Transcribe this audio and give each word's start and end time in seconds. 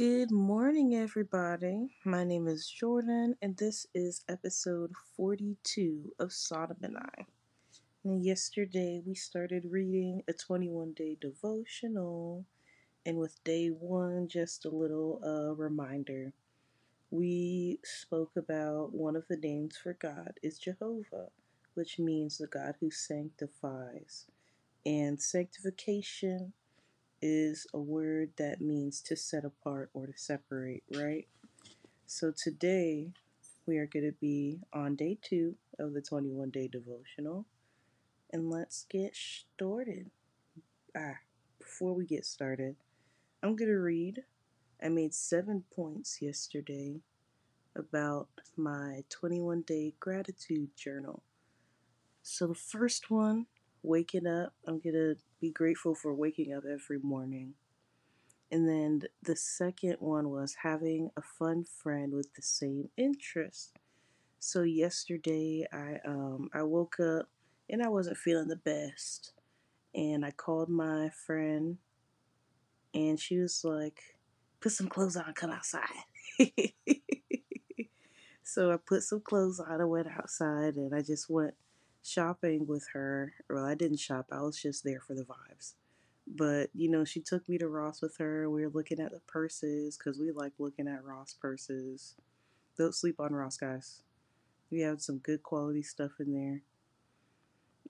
Good 0.00 0.30
morning, 0.30 0.94
everybody. 0.94 1.90
My 2.06 2.24
name 2.24 2.48
is 2.48 2.66
Jordan, 2.70 3.36
and 3.42 3.54
this 3.58 3.86
is 3.94 4.24
episode 4.30 4.92
42 5.14 6.14
of 6.18 6.32
Sodom 6.32 6.78
and 6.82 6.96
I. 6.96 7.26
And 8.02 8.24
yesterday, 8.24 9.02
we 9.04 9.14
started 9.14 9.66
reading 9.66 10.22
a 10.26 10.32
21 10.32 10.94
day 10.94 11.18
devotional, 11.20 12.46
and 13.04 13.18
with 13.18 13.44
day 13.44 13.68
one, 13.68 14.26
just 14.26 14.64
a 14.64 14.70
little 14.70 15.20
uh, 15.22 15.54
reminder. 15.54 16.32
We 17.10 17.80
spoke 17.84 18.32
about 18.38 18.94
one 18.94 19.16
of 19.16 19.28
the 19.28 19.36
names 19.36 19.76
for 19.76 19.92
God 19.92 20.40
is 20.42 20.58
Jehovah, 20.58 21.28
which 21.74 21.98
means 21.98 22.38
the 22.38 22.46
God 22.46 22.76
who 22.80 22.90
sanctifies. 22.90 24.24
And 24.86 25.20
sanctification 25.20 26.54
is 27.22 27.66
a 27.74 27.78
word 27.78 28.30
that 28.36 28.60
means 28.60 29.00
to 29.02 29.16
set 29.16 29.44
apart 29.44 29.90
or 29.94 30.06
to 30.06 30.12
separate, 30.16 30.84
right? 30.94 31.26
So 32.06 32.32
today 32.32 33.12
we 33.66 33.78
are 33.78 33.86
going 33.86 34.06
to 34.06 34.16
be 34.20 34.60
on 34.72 34.96
day 34.96 35.18
two 35.22 35.54
of 35.78 35.92
the 35.92 36.00
21 36.00 36.50
day 36.50 36.68
devotional. 36.68 37.46
And 38.32 38.50
let's 38.50 38.86
get 38.88 39.14
started. 39.14 40.10
Ah, 40.96 41.18
before 41.58 41.94
we 41.94 42.06
get 42.06 42.24
started, 42.24 42.76
I'm 43.42 43.56
going 43.56 43.70
to 43.70 43.78
read. 43.78 44.24
I 44.82 44.88
made 44.88 45.14
seven 45.14 45.64
points 45.74 46.22
yesterday 46.22 47.00
about 47.76 48.28
my 48.56 49.04
21 49.08 49.62
day 49.62 49.94
gratitude 50.00 50.70
journal. 50.76 51.22
So 52.22 52.46
the 52.46 52.54
first 52.54 53.10
one, 53.10 53.46
waking 53.82 54.26
up, 54.26 54.52
I'm 54.66 54.80
going 54.80 54.94
to 54.94 55.16
be 55.40 55.50
grateful 55.50 55.94
for 55.94 56.14
waking 56.14 56.52
up 56.52 56.64
every 56.70 56.98
morning. 56.98 57.54
And 58.50 58.68
then 58.68 59.02
the 59.22 59.36
second 59.36 59.96
one 60.00 60.30
was 60.30 60.56
having 60.62 61.10
a 61.16 61.22
fun 61.22 61.64
friend 61.64 62.12
with 62.12 62.34
the 62.34 62.42
same 62.42 62.88
interests. 62.96 63.72
So 64.40 64.62
yesterday 64.62 65.66
I 65.72 65.98
um 66.04 66.48
I 66.52 66.62
woke 66.62 66.98
up 66.98 67.28
and 67.68 67.82
I 67.82 67.88
wasn't 67.88 68.16
feeling 68.16 68.48
the 68.48 68.56
best. 68.56 69.32
And 69.94 70.24
I 70.24 70.32
called 70.32 70.68
my 70.68 71.10
friend 71.26 71.78
and 72.92 73.20
she 73.20 73.38
was 73.38 73.62
like, 73.64 74.00
put 74.60 74.72
some 74.72 74.88
clothes 74.88 75.16
on, 75.16 75.32
come 75.34 75.50
outside. 75.50 75.86
so 78.42 78.72
I 78.72 78.76
put 78.76 79.02
some 79.02 79.20
clothes 79.20 79.60
on 79.60 79.80
and 79.80 79.90
went 79.90 80.08
outside 80.08 80.76
and 80.76 80.94
I 80.94 81.02
just 81.02 81.30
went 81.30 81.54
shopping 82.02 82.66
with 82.66 82.86
her. 82.92 83.34
Well, 83.48 83.64
I 83.64 83.74
didn't 83.74 83.98
shop, 83.98 84.26
I 84.32 84.42
was 84.42 84.60
just 84.60 84.84
there 84.84 85.00
for 85.00 85.14
the 85.14 85.24
vibes. 85.24 85.74
But, 86.26 86.70
you 86.74 86.88
know, 86.88 87.04
she 87.04 87.20
took 87.20 87.48
me 87.48 87.58
to 87.58 87.68
Ross 87.68 88.00
with 88.00 88.16
her. 88.18 88.48
We 88.48 88.64
were 88.64 88.72
looking 88.72 89.00
at 89.00 89.10
the 89.10 89.20
purses 89.26 89.96
because 89.96 90.18
we 90.18 90.30
like 90.30 90.52
looking 90.58 90.86
at 90.86 91.04
Ross 91.04 91.34
purses. 91.34 92.14
Don't 92.78 92.94
sleep 92.94 93.18
on 93.18 93.32
Ross, 93.32 93.56
guys. 93.56 94.02
We 94.70 94.80
have 94.80 95.02
some 95.02 95.18
good 95.18 95.42
quality 95.42 95.82
stuff 95.82 96.12
in 96.20 96.32
there. 96.32 96.62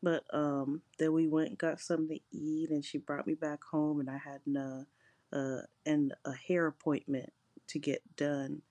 But 0.02 0.24
um, 0.32 0.80
then 0.98 1.12
we 1.12 1.28
went 1.28 1.58
got 1.58 1.80
something 1.80 2.16
to 2.16 2.36
eat, 2.36 2.70
and 2.70 2.82
she 2.82 2.96
brought 2.96 3.26
me 3.26 3.34
back 3.34 3.62
home, 3.62 4.00
and 4.00 4.08
I 4.08 4.16
had 4.16 4.40
an, 4.46 4.86
uh, 5.30 5.62
and 5.84 6.14
a 6.24 6.32
hair 6.32 6.66
appointment 6.66 7.32
to 7.68 7.78
get 7.78 8.00
done. 8.16 8.62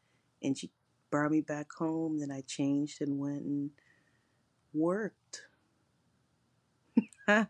And 0.42 0.58
she 0.58 0.72
brought 1.12 1.32
me 1.32 1.42
back 1.42 1.72
home. 1.72 2.20
Then 2.20 2.32
I 2.32 2.42
changed 2.42 3.02
and 3.02 3.20
went 3.20 3.44
and 3.44 3.70
worked. 4.74 5.42
I 7.28 7.48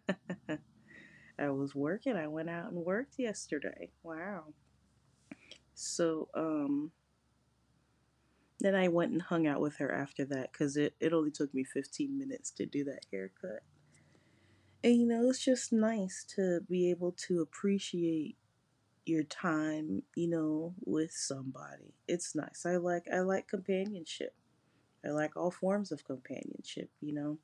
was 1.38 1.73
working. 1.73 2.16
I 2.16 2.28
went 2.28 2.50
out 2.50 2.72
and 2.72 2.86
worked 2.86 3.16
yesterday. 3.17 3.92
Wow. 4.03 4.45
So, 5.73 6.28
um, 6.34 6.92
then 8.59 8.75
I 8.75 8.90
went 8.90 9.12
and 9.14 9.22
hung 9.22 9.47
out 9.47 9.62
with 9.62 9.78
her 9.78 9.94
after 9.94 10.25
that 10.25 10.52
because 10.52 10.75
it, 10.75 10.94
it 11.00 11.14
only 11.14 11.31
took 11.31 11.53
me 11.53 11.64
15 11.64 12.17
minutes 12.17 12.52
to 12.52 12.66
do 12.66 12.84
that 12.85 13.06
haircut. 13.12 13.63
And 14.84 14.96
you 14.96 15.07
know, 15.07 15.30
it's 15.30 15.44
just 15.44 15.72
nice 15.74 16.25
to 16.36 16.62
be 16.69 16.90
able 16.90 17.13
to 17.28 17.41
appreciate 17.41 18.38
your 19.06 19.24
time, 19.24 20.03
you 20.16 20.30
know, 20.30 20.74
with 20.86 21.12
somebody. 21.12 21.94
It's 22.07 22.36
nice. 22.36 22.66
I 22.66 22.78
like 22.78 23.07
I 23.13 23.19
like 23.19 23.47
companionship. 23.47 24.34
I 25.06 25.10
like 25.10 25.36
all 25.36 25.52
forms 25.52 25.92
of 25.92 26.04
companionship, 26.06 26.90
you 27.02 27.14
know. 27.14 27.38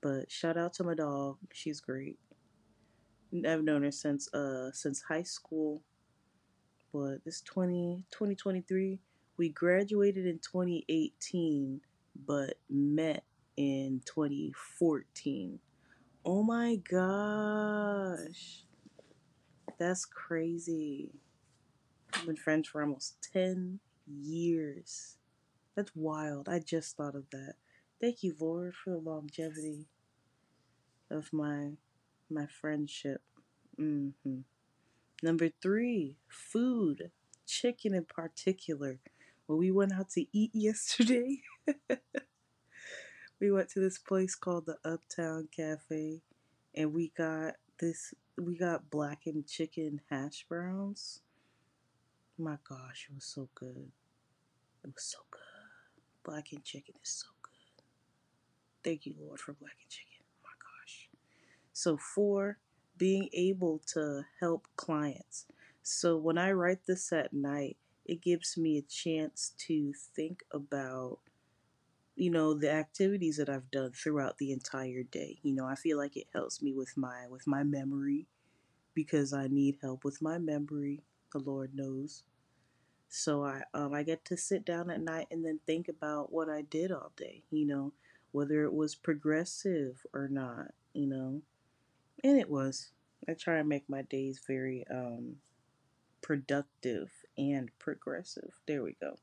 But 0.00 0.30
shout 0.30 0.56
out 0.56 0.74
to 0.74 0.84
my 0.84 0.94
dog. 0.94 1.38
She's 1.52 1.80
great. 1.80 2.18
I've 3.46 3.64
known 3.64 3.82
her 3.82 3.90
since 3.90 4.32
uh 4.32 4.70
since 4.72 5.02
high 5.02 5.22
school. 5.22 5.82
But 6.92 7.24
this 7.24 7.40
20 7.42 8.04
2023 8.10 9.00
we 9.36 9.48
graduated 9.50 10.26
in 10.26 10.38
2018 10.38 11.80
but 12.26 12.54
met 12.70 13.24
in 13.56 14.00
2014. 14.06 15.58
Oh 16.24 16.42
my 16.42 16.76
gosh. 16.88 18.64
That's 19.78 20.04
crazy. 20.04 21.10
We've 22.14 22.26
been 22.26 22.36
friends 22.36 22.68
for 22.68 22.82
almost 22.82 23.28
10 23.32 23.78
years. 24.06 25.18
That's 25.76 25.92
wild. 25.94 26.48
I 26.48 26.58
just 26.58 26.96
thought 26.96 27.14
of 27.14 27.30
that. 27.30 27.54
Thank 28.00 28.22
you, 28.22 28.34
Lord, 28.40 28.74
for 28.74 28.90
the 28.90 28.98
longevity 28.98 29.88
of 31.10 31.32
my 31.32 31.72
my 32.30 32.46
friendship. 32.46 33.22
Mm-hmm. 33.80 34.40
Number 35.22 35.50
three, 35.62 36.16
food, 36.28 37.10
chicken 37.46 37.94
in 37.94 38.04
particular. 38.06 39.00
When 39.46 39.58
we 39.58 39.70
went 39.70 39.92
out 39.92 40.10
to 40.10 40.26
eat 40.32 40.50
yesterday, 40.54 41.42
we 43.40 43.50
went 43.50 43.68
to 43.70 43.80
this 43.80 43.98
place 43.98 44.34
called 44.34 44.66
the 44.66 44.78
Uptown 44.84 45.48
Cafe, 45.54 46.22
and 46.74 46.94
we 46.94 47.12
got 47.16 47.54
this. 47.80 48.14
We 48.38 48.58
got 48.58 48.90
blackened 48.90 49.46
chicken 49.46 50.00
hash 50.10 50.46
browns. 50.48 51.20
My 52.38 52.56
gosh, 52.68 53.08
it 53.10 53.14
was 53.14 53.24
so 53.26 53.48
good. 53.54 53.90
It 54.84 54.92
was 54.94 55.04
so 55.04 55.18
good. 55.30 55.45
Blackened 56.26 56.64
chicken 56.64 56.96
is 57.04 57.10
so 57.10 57.28
good. 57.42 57.84
Thank 58.82 59.06
you, 59.06 59.14
Lord, 59.18 59.38
for 59.38 59.52
blackened 59.52 59.88
chicken. 59.88 60.24
My 60.42 60.50
gosh. 60.58 61.08
So 61.72 61.96
four, 61.96 62.58
being 62.98 63.28
able 63.32 63.80
to 63.94 64.24
help 64.40 64.66
clients. 64.74 65.46
So 65.84 66.16
when 66.16 66.36
I 66.36 66.50
write 66.50 66.80
this 66.86 67.12
at 67.12 67.32
night, 67.32 67.76
it 68.04 68.20
gives 68.20 68.56
me 68.56 68.76
a 68.76 68.82
chance 68.82 69.52
to 69.68 69.92
think 70.16 70.42
about 70.52 71.20
you 72.16 72.30
know 72.30 72.54
the 72.54 72.72
activities 72.72 73.36
that 73.36 73.48
I've 73.48 73.70
done 73.70 73.92
throughout 73.92 74.38
the 74.38 74.50
entire 74.50 75.04
day. 75.04 75.38
You 75.42 75.54
know, 75.54 75.66
I 75.66 75.76
feel 75.76 75.98
like 75.98 76.16
it 76.16 76.26
helps 76.32 76.62
me 76.62 76.72
with 76.72 76.96
my 76.96 77.26
with 77.28 77.46
my 77.46 77.62
memory 77.62 78.26
because 78.94 79.32
I 79.32 79.48
need 79.48 79.78
help 79.82 80.04
with 80.04 80.20
my 80.22 80.38
memory. 80.38 81.04
The 81.32 81.38
Lord 81.38 81.72
knows. 81.74 82.24
So 83.08 83.44
I 83.44 83.62
um 83.74 83.94
I 83.94 84.02
get 84.02 84.24
to 84.26 84.36
sit 84.36 84.64
down 84.64 84.90
at 84.90 85.00
night 85.00 85.28
and 85.30 85.44
then 85.44 85.60
think 85.66 85.88
about 85.88 86.32
what 86.32 86.48
I 86.48 86.62
did 86.62 86.92
all 86.92 87.12
day, 87.16 87.42
you 87.50 87.66
know, 87.66 87.92
whether 88.32 88.64
it 88.64 88.72
was 88.72 88.94
progressive 88.94 90.04
or 90.12 90.28
not, 90.28 90.72
you 90.92 91.06
know. 91.06 91.42
And 92.24 92.38
it 92.38 92.50
was. 92.50 92.90
I 93.28 93.34
try 93.34 93.58
and 93.58 93.68
make 93.68 93.88
my 93.88 94.02
days 94.02 94.40
very 94.46 94.84
um 94.90 95.36
productive 96.22 97.10
and 97.38 97.70
progressive. 97.78 98.52
There 98.66 98.82
we 98.82 98.96
go. 99.00 99.16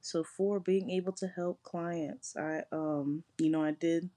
So 0.00 0.22
for 0.24 0.60
being 0.60 0.90
able 0.90 1.12
to 1.14 1.28
help 1.28 1.62
clients, 1.62 2.36
I 2.36 2.62
um 2.72 3.24
you 3.38 3.50
know 3.50 3.62
I 3.62 3.72
did 3.72 4.10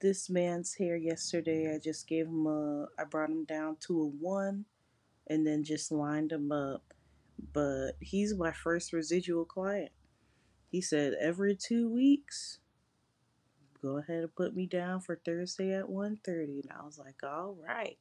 this 0.00 0.28
man's 0.28 0.74
hair 0.74 0.96
yesterday. 0.96 1.74
I 1.74 1.78
just 1.78 2.06
gave 2.06 2.26
him 2.26 2.46
a 2.46 2.86
I 2.98 3.04
brought 3.04 3.30
him 3.30 3.44
down 3.44 3.76
to 3.86 4.02
a 4.02 4.06
1 4.06 4.64
and 5.28 5.46
then 5.46 5.64
just 5.64 5.90
lined 5.92 6.32
him 6.32 6.52
up. 6.52 6.92
But 7.52 7.92
he's 8.00 8.34
my 8.36 8.52
first 8.52 8.92
residual 8.92 9.44
client. 9.44 9.92
He 10.70 10.80
said 10.80 11.14
every 11.20 11.56
2 11.56 11.88
weeks 11.88 12.58
go 13.82 13.98
ahead 13.98 14.22
and 14.22 14.34
put 14.34 14.54
me 14.54 14.66
down 14.66 15.00
for 15.00 15.16
Thursday 15.16 15.72
at 15.74 15.88
1:30 15.88 16.62
and 16.62 16.72
I 16.72 16.84
was 16.84 16.98
like, 16.98 17.22
"All 17.22 17.54
right." 17.54 17.98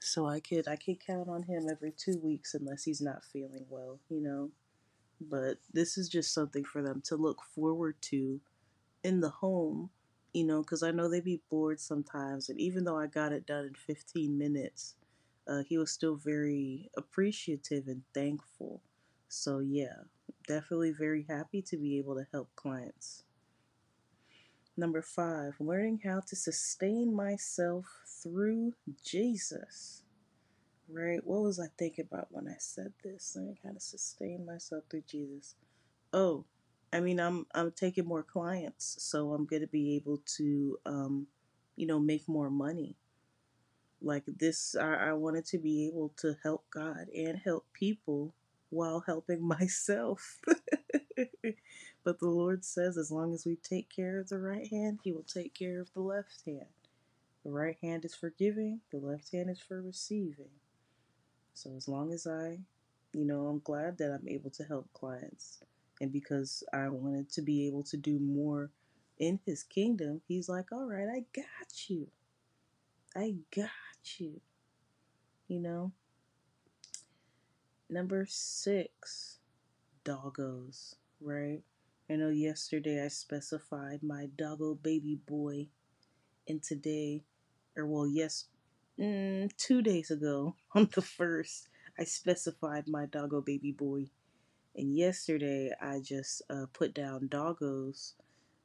So 0.00 0.26
I 0.26 0.40
could 0.40 0.68
I 0.68 0.76
could 0.76 1.00
count 1.00 1.28
on 1.28 1.44
him 1.44 1.68
every 1.70 1.92
2 1.92 2.18
weeks 2.18 2.54
unless 2.54 2.84
he's 2.84 3.00
not 3.00 3.24
feeling 3.24 3.66
well, 3.68 4.00
you 4.08 4.20
know 4.20 4.50
but 5.20 5.58
this 5.72 5.98
is 5.98 6.08
just 6.08 6.32
something 6.32 6.64
for 6.64 6.82
them 6.82 7.02
to 7.02 7.16
look 7.16 7.42
forward 7.54 7.96
to 8.00 8.40
in 9.04 9.20
the 9.20 9.30
home, 9.30 9.90
you 10.32 10.44
know, 10.44 10.62
because 10.62 10.82
I 10.82 10.90
know 10.90 11.08
they'd 11.08 11.24
be 11.24 11.42
bored 11.50 11.80
sometimes. 11.80 12.48
And 12.48 12.60
even 12.60 12.84
though 12.84 12.98
I 12.98 13.06
got 13.06 13.32
it 13.32 13.46
done 13.46 13.66
in 13.66 13.74
15 13.74 14.38
minutes, 14.38 14.94
uh, 15.48 15.62
he 15.68 15.78
was 15.78 15.92
still 15.92 16.16
very 16.16 16.90
appreciative 16.96 17.88
and 17.88 18.02
thankful. 18.14 18.82
So, 19.28 19.60
yeah, 19.60 20.04
definitely 20.48 20.92
very 20.92 21.26
happy 21.28 21.62
to 21.62 21.76
be 21.76 21.98
able 21.98 22.16
to 22.16 22.26
help 22.32 22.50
clients. 22.56 23.24
Number 24.76 25.02
five, 25.02 25.54
learning 25.60 26.00
how 26.04 26.20
to 26.20 26.34
sustain 26.36 27.14
myself 27.14 27.86
through 28.06 28.74
Jesus. 29.04 30.02
right? 30.88 31.20
What 31.24 31.42
was 31.42 31.60
I 31.60 31.66
thinking 31.78 32.06
about 32.10 32.28
when 32.30 32.48
I 32.48 32.56
said 32.58 32.92
this? 33.04 33.36
Me 33.36 33.56
kind 33.62 33.76
of 33.76 33.82
sustain 33.82 34.46
myself 34.46 34.84
through 34.90 35.04
Jesus. 35.08 35.54
Oh, 36.12 36.44
I 36.92 37.00
mean, 37.00 37.20
I'm 37.20 37.46
I'm 37.54 37.72
taking 37.72 38.06
more 38.06 38.22
clients, 38.24 38.96
so 39.00 39.32
I'm 39.34 39.46
gonna 39.46 39.66
be 39.68 39.96
able 39.96 40.18
to, 40.38 40.78
um, 40.86 41.26
you 41.76 41.86
know, 41.86 41.98
make 42.00 42.28
more 42.28 42.50
money. 42.50 42.96
Like 44.02 44.24
this, 44.26 44.74
I, 44.74 45.10
I 45.10 45.12
wanted 45.12 45.44
to 45.46 45.58
be 45.58 45.86
able 45.86 46.12
to 46.18 46.36
help 46.42 46.64
God 46.70 47.08
and 47.14 47.38
help 47.38 47.66
people 47.72 48.34
while 48.70 49.00
helping 49.00 49.42
myself. 49.46 50.38
but 52.04 52.18
the 52.18 52.28
Lord 52.28 52.64
says, 52.64 52.96
as 52.96 53.10
long 53.10 53.34
as 53.34 53.44
we 53.44 53.56
take 53.56 53.88
care 53.94 54.18
of 54.18 54.28
the 54.28 54.38
right 54.38 54.68
hand, 54.68 55.00
He 55.04 55.12
will 55.12 55.24
take 55.24 55.54
care 55.54 55.80
of 55.80 55.92
the 55.92 56.00
left 56.00 56.42
hand. 56.46 56.66
The 57.44 57.50
right 57.50 57.76
hand 57.82 58.04
is 58.04 58.14
for 58.14 58.30
giving, 58.30 58.80
the 58.90 58.98
left 58.98 59.32
hand 59.32 59.50
is 59.50 59.60
for 59.60 59.80
receiving. 59.80 60.50
So 61.54 61.74
as 61.76 61.88
long 61.88 62.12
as 62.12 62.26
I, 62.26 62.58
you 63.12 63.24
know, 63.24 63.46
I'm 63.46 63.60
glad 63.60 63.98
that 63.98 64.12
I'm 64.12 64.28
able 64.28 64.50
to 64.50 64.64
help 64.64 64.92
clients. 64.92 65.60
And 66.00 66.12
because 66.12 66.62
I 66.72 66.88
wanted 66.88 67.30
to 67.32 67.42
be 67.42 67.66
able 67.66 67.82
to 67.84 67.96
do 67.96 68.18
more 68.18 68.70
in 69.18 69.40
his 69.44 69.62
kingdom, 69.62 70.22
he's 70.26 70.48
like, 70.48 70.72
all 70.72 70.86
right, 70.86 71.08
I 71.08 71.24
got 71.34 71.90
you. 71.90 72.08
I 73.14 73.36
got 73.54 73.70
you. 74.18 74.40
You 75.48 75.60
know? 75.60 75.92
Number 77.88 78.24
six, 78.28 79.38
doggos, 80.04 80.94
right? 81.20 81.62
I 82.08 82.16
know 82.16 82.28
yesterday 82.28 83.04
I 83.04 83.08
specified 83.08 84.02
my 84.02 84.28
doggo 84.36 84.74
baby 84.74 85.18
boy, 85.26 85.68
and 86.46 86.62
today, 86.62 87.24
or 87.76 87.86
well, 87.86 88.06
yes, 88.06 88.46
mm, 88.98 89.50
two 89.56 89.82
days 89.82 90.10
ago 90.10 90.54
on 90.74 90.88
the 90.94 91.02
first, 91.02 91.68
I 91.98 92.04
specified 92.04 92.88
my 92.88 93.06
doggo 93.06 93.40
baby 93.40 93.72
boy. 93.72 94.06
And 94.76 94.96
yesterday 94.96 95.72
I 95.80 96.00
just 96.00 96.42
uh, 96.48 96.66
put 96.72 96.94
down 96.94 97.28
doggos 97.28 98.14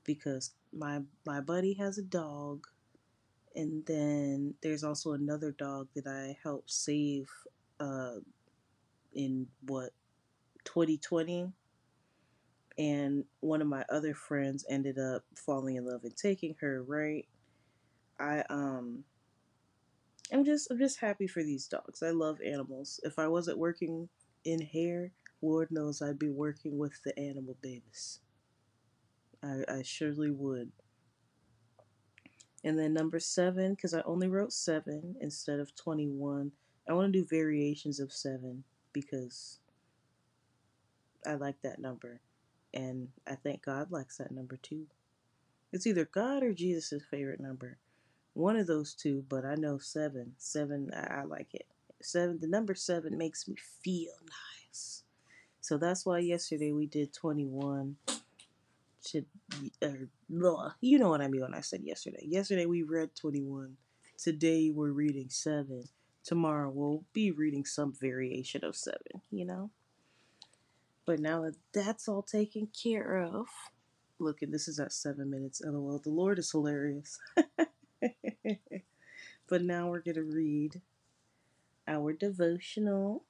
because 0.04 0.52
my 0.72 1.02
my 1.26 1.42
buddy 1.42 1.74
has 1.74 1.98
a 1.98 2.04
dog, 2.04 2.68
and 3.56 3.86
then 3.86 4.54
there's 4.62 4.84
also 4.84 5.14
another 5.14 5.52
dog 5.52 5.88
that 5.96 6.08
I 6.08 6.38
helped 6.44 6.72
save 6.72 7.30
uh, 7.80 8.16
in 9.14 9.48
what 9.66 9.92
2020 10.66 11.52
and 12.78 13.24
one 13.40 13.62
of 13.62 13.68
my 13.68 13.86
other 13.90 14.14
friends 14.14 14.66
ended 14.70 15.00
up 15.00 15.24
falling 15.36 15.78
in 15.78 15.86
love 15.86 16.04
and 16.04 16.16
taking 16.16 16.56
her 16.60 16.84
right? 16.84 17.28
I 18.20 18.44
um 18.50 19.04
i'm 20.32 20.46
just 20.46 20.70
i'm 20.72 20.78
just 20.80 21.00
happy 21.00 21.28
for 21.28 21.44
these 21.44 21.68
dogs. 21.68 22.04
I 22.04 22.12
love 22.12 22.40
animals. 22.46 23.00
If 23.04 23.20
i 23.20 23.28
wasn't 23.28 23.58
working 23.58 24.10
in 24.44 24.62
hair 24.62 25.12
lord 25.42 25.70
knows 25.72 26.02
i'd 26.02 26.20
be 26.20 26.30
working 26.30 26.78
with 26.78 27.02
the 27.04 27.18
animal 27.20 27.58
babies. 27.62 28.20
I 29.44 29.64
i 29.70 29.82
surely 29.84 30.32
would 30.32 30.72
and 32.66 32.78
then 32.78 32.94
number 32.94 33.20
seven 33.20 33.74
because 33.74 33.94
i 33.94 34.02
only 34.02 34.28
wrote 34.28 34.52
seven 34.52 35.16
instead 35.22 35.60
of 35.60 35.74
21 35.76 36.52
i 36.90 36.94
want 36.94 37.14
to 37.14 37.20
do 37.20 37.26
variations 37.26 38.02
of 38.02 38.12
seven 38.12 38.66
because 38.92 39.60
i 41.26 41.36
like 41.36 41.62
that 41.62 41.80
number 41.80 42.20
and 42.76 43.08
I 43.26 43.36
think 43.36 43.64
God 43.64 43.92
likes 43.92 44.18
that 44.18 44.32
number 44.32 44.58
too. 44.58 44.86
It's 45.72 45.88
either 45.88 46.06
God 46.06 46.44
or 46.44 46.54
Jesus' 46.54 47.02
favorite 47.10 47.40
number. 47.40 47.78
One 48.34 48.58
of 48.58 48.68
those 48.68 48.94
two, 48.94 49.24
but 49.30 49.46
I 49.46 49.56
know 49.56 49.78
seven. 49.78 50.34
Seven, 50.38 50.92
I, 50.94 51.22
I 51.22 51.24
like 51.24 51.54
it. 51.54 51.66
Seven, 52.02 52.38
the 52.40 52.48
number 52.48 52.76
seven 52.76 53.18
makes 53.18 53.48
me 53.48 53.56
feel 53.82 54.14
nice. 54.68 55.04
So 55.62 55.78
that's 55.78 56.06
why 56.06 56.20
yesterday 56.20 56.74
we 56.74 56.86
did 56.86 57.14
21. 57.14 57.96
Should, 59.06 59.26
or, 59.82 60.10
blah, 60.30 60.74
you 60.82 60.98
know 61.00 61.10
what 61.10 61.22
I 61.22 61.28
mean 61.28 61.42
when 61.42 61.54
I 61.54 61.62
said 61.62 61.82
yesterday. 61.84 62.26
Yesterday 62.28 62.66
we 62.66 62.84
read 62.84 63.16
21. 63.16 63.78
Today 64.18 64.72
we're 64.74 64.92
reading 64.92 65.30
7. 65.30 65.84
Tomorrow 66.24 66.72
we'll 66.74 67.04
be 67.14 67.32
reading 67.32 67.66
some 67.66 67.94
variation 67.94 68.66
of 68.66 68.76
7, 68.76 68.98
you 69.32 69.46
know? 69.46 69.70
But 71.06 71.20
now 71.20 71.44
that 71.44 71.56
that's 71.72 72.08
all 72.08 72.24
taken 72.24 72.68
care 72.68 73.18
of, 73.18 73.48
look, 74.20 74.42
and 74.42 74.54
this 74.54 74.68
is 74.68 74.80
at 74.80 74.92
seven 74.92 75.30
minutes. 75.30 75.62
LOL. 75.64 76.00
The 76.00 76.10
Lord 76.10 76.40
is 76.40 76.52
hilarious. 76.52 77.20
but 79.48 79.62
now 79.62 79.90
we're 79.90 80.00
going 80.00 80.16
to 80.16 80.24
read 80.24 80.82
our 81.88 82.14
devotional. 82.14 83.24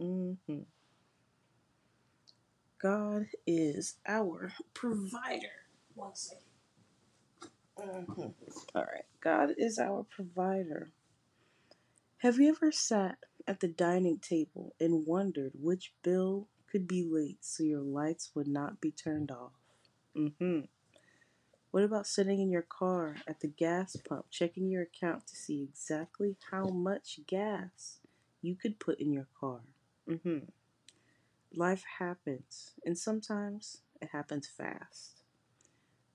Mm-hmm. 0.00 0.62
God 2.80 3.26
is 3.46 3.94
our 4.06 4.52
provider. 4.74 5.64
One 5.94 6.14
second. 6.14 6.42
Mm-hmm. 7.78 8.22
All 8.74 8.82
right. 8.82 9.04
God 9.20 9.50
is 9.56 9.78
our 9.78 10.04
provider. 10.04 10.90
Have 12.18 12.38
you 12.38 12.50
ever 12.50 12.72
sat 12.72 13.18
at 13.46 13.60
the 13.60 13.68
dining 13.68 14.18
table 14.18 14.74
and 14.80 15.06
wondered 15.06 15.52
which 15.54 15.92
bill 16.02 16.48
could 16.70 16.86
be 16.86 17.06
late 17.08 17.38
so 17.40 17.62
your 17.62 17.82
lights 17.82 18.30
would 18.34 18.48
not 18.48 18.80
be 18.80 18.90
turned 18.90 19.30
off? 19.30 19.52
Mm-hmm. 20.16 20.60
What 21.70 21.84
about 21.84 22.06
sitting 22.06 22.40
in 22.40 22.50
your 22.50 22.66
car 22.68 23.16
at 23.28 23.40
the 23.40 23.48
gas 23.48 23.96
pump, 23.96 24.26
checking 24.30 24.70
your 24.70 24.82
account 24.82 25.26
to 25.26 25.36
see 25.36 25.62
exactly 25.62 26.36
how 26.50 26.64
much 26.64 27.20
gas 27.26 27.98
you 28.40 28.54
could 28.54 28.78
put 28.78 28.98
in 28.98 29.12
your 29.12 29.28
car? 29.38 29.60
Mm-hmm. 30.08 30.38
Life 31.56 31.84
happens, 31.98 32.74
and 32.84 32.96
sometimes 32.98 33.78
it 34.00 34.10
happens 34.12 34.46
fast. 34.46 35.22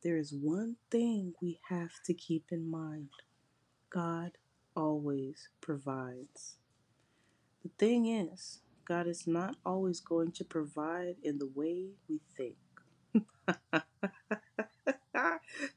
There 0.04 0.18
is 0.18 0.34
one 0.34 0.78
thing 0.92 1.34
we 1.42 1.60
have 1.70 1.92
to 2.06 2.14
keep 2.14 2.46
in 2.52 2.70
mind 2.70 3.10
God 3.90 4.34
always 4.76 5.50
provides. 5.62 6.58
The 7.64 7.70
thing 7.78 8.08
is, 8.08 8.60
God 8.86 9.08
is 9.08 9.28
not 9.28 9.56
always 9.66 10.00
going 10.00 10.32
to 10.34 10.46
provide 10.46 11.18
in 11.24 11.40
the 11.40 11.52
way 11.54 11.88
we 12.10 12.22
think. 12.38 12.58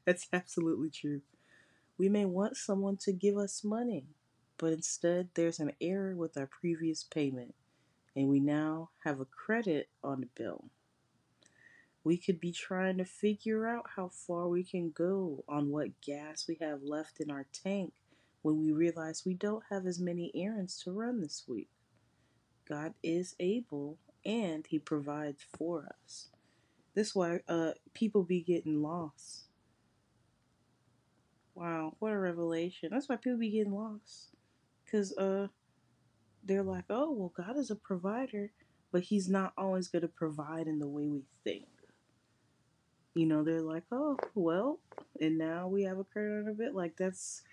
That's 0.05 0.27
absolutely 0.33 0.89
true. 0.91 1.21
We 1.97 2.09
may 2.09 2.25
want 2.25 2.57
someone 2.57 2.97
to 2.99 3.13
give 3.13 3.37
us 3.37 3.63
money, 3.63 4.07
but 4.57 4.73
instead 4.73 5.29
there's 5.35 5.59
an 5.59 5.73
error 5.81 6.15
with 6.15 6.37
our 6.37 6.47
previous 6.47 7.03
payment, 7.03 7.55
and 8.15 8.29
we 8.29 8.39
now 8.39 8.89
have 9.03 9.19
a 9.19 9.25
credit 9.25 9.89
on 10.03 10.21
the 10.21 10.27
bill. 10.35 10.65
We 12.03 12.17
could 12.17 12.39
be 12.39 12.51
trying 12.51 12.97
to 12.99 13.05
figure 13.05 13.67
out 13.67 13.85
how 13.95 14.09
far 14.09 14.47
we 14.47 14.63
can 14.63 14.91
go 14.91 15.43
on 15.49 15.71
what 15.71 16.01
gas 16.01 16.45
we 16.47 16.57
have 16.61 16.83
left 16.83 17.19
in 17.19 17.31
our 17.31 17.47
tank 17.51 17.93
when 18.43 18.59
we 18.59 18.71
realize 18.71 19.23
we 19.25 19.33
don't 19.33 19.63
have 19.71 19.87
as 19.87 19.99
many 19.99 20.31
errands 20.35 20.79
to 20.83 20.91
run 20.91 21.19
this 21.19 21.43
week. 21.47 21.69
God 22.69 22.93
is 23.01 23.35
able 23.39 23.97
and 24.23 24.65
He 24.67 24.77
provides 24.77 25.43
for 25.57 25.95
us. 26.03 26.27
This 26.93 27.15
why 27.15 27.39
uh 27.49 27.71
people 27.93 28.23
be 28.23 28.41
getting 28.41 28.81
lost. 28.81 29.45
Wow, 31.55 31.95
what 31.99 32.13
a 32.13 32.17
revelation. 32.19 32.89
That's 32.91 33.09
why 33.09 33.15
people 33.15 33.39
be 33.39 33.49
getting 33.49 33.73
lost. 33.73 34.29
Cause 34.91 35.15
uh 35.17 35.47
they're 36.45 36.63
like, 36.63 36.85
oh 36.89 37.11
well 37.11 37.33
God 37.35 37.57
is 37.57 37.71
a 37.71 37.75
provider, 37.75 38.51
but 38.91 39.03
he's 39.03 39.29
not 39.29 39.53
always 39.57 39.87
gonna 39.87 40.07
provide 40.07 40.67
in 40.67 40.79
the 40.79 40.87
way 40.87 41.07
we 41.07 41.23
think. 41.43 41.67
You 43.15 43.25
know, 43.25 43.43
they're 43.43 43.61
like, 43.61 43.83
oh 43.91 44.17
well, 44.35 44.79
and 45.21 45.37
now 45.37 45.67
we 45.67 45.83
have 45.83 45.99
a 45.99 46.03
credit 46.03 46.43
on 46.43 46.49
a 46.49 46.53
bit. 46.53 46.75
Like 46.75 46.95
that's 46.97 47.43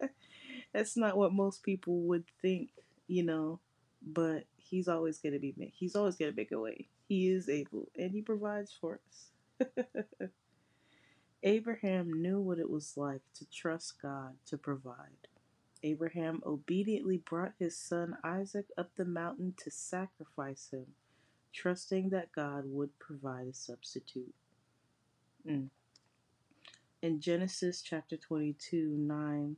that's 0.74 0.96
not 0.96 1.16
what 1.16 1.32
most 1.32 1.62
people 1.62 2.00
would 2.02 2.24
think, 2.40 2.70
you 3.08 3.24
know. 3.24 3.60
But 4.04 4.44
he's 4.56 4.88
always 4.88 5.18
gonna 5.18 5.38
be 5.38 5.54
he's 5.74 5.96
always 5.96 6.16
gonna 6.16 6.32
make 6.36 6.52
a 6.52 6.60
way. 6.60 6.88
He 7.08 7.28
is 7.30 7.48
able 7.48 7.88
and 7.98 8.10
he 8.12 8.22
provides 8.22 8.72
for 8.80 9.00
us. 9.08 9.68
Abraham 11.42 12.12
knew 12.22 12.40
what 12.40 12.58
it 12.58 12.70
was 12.70 12.96
like 12.96 13.22
to 13.34 13.46
trust 13.50 14.00
God 14.00 14.34
to 14.46 14.58
provide. 14.58 15.28
Abraham 15.82 16.42
obediently 16.46 17.18
brought 17.18 17.52
his 17.58 17.76
son 17.76 18.16
Isaac 18.22 18.66
up 18.78 18.90
the 18.96 19.04
mountain 19.04 19.54
to 19.58 19.70
sacrifice 19.70 20.68
him, 20.72 20.86
trusting 21.52 22.10
that 22.10 22.32
God 22.32 22.64
would 22.66 22.98
provide 22.98 23.48
a 23.48 23.54
substitute. 23.54 24.34
Mm. 25.46 25.68
In 27.02 27.20
Genesis 27.20 27.82
chapter 27.82 28.16
22, 28.16 28.94
9, 28.96 29.56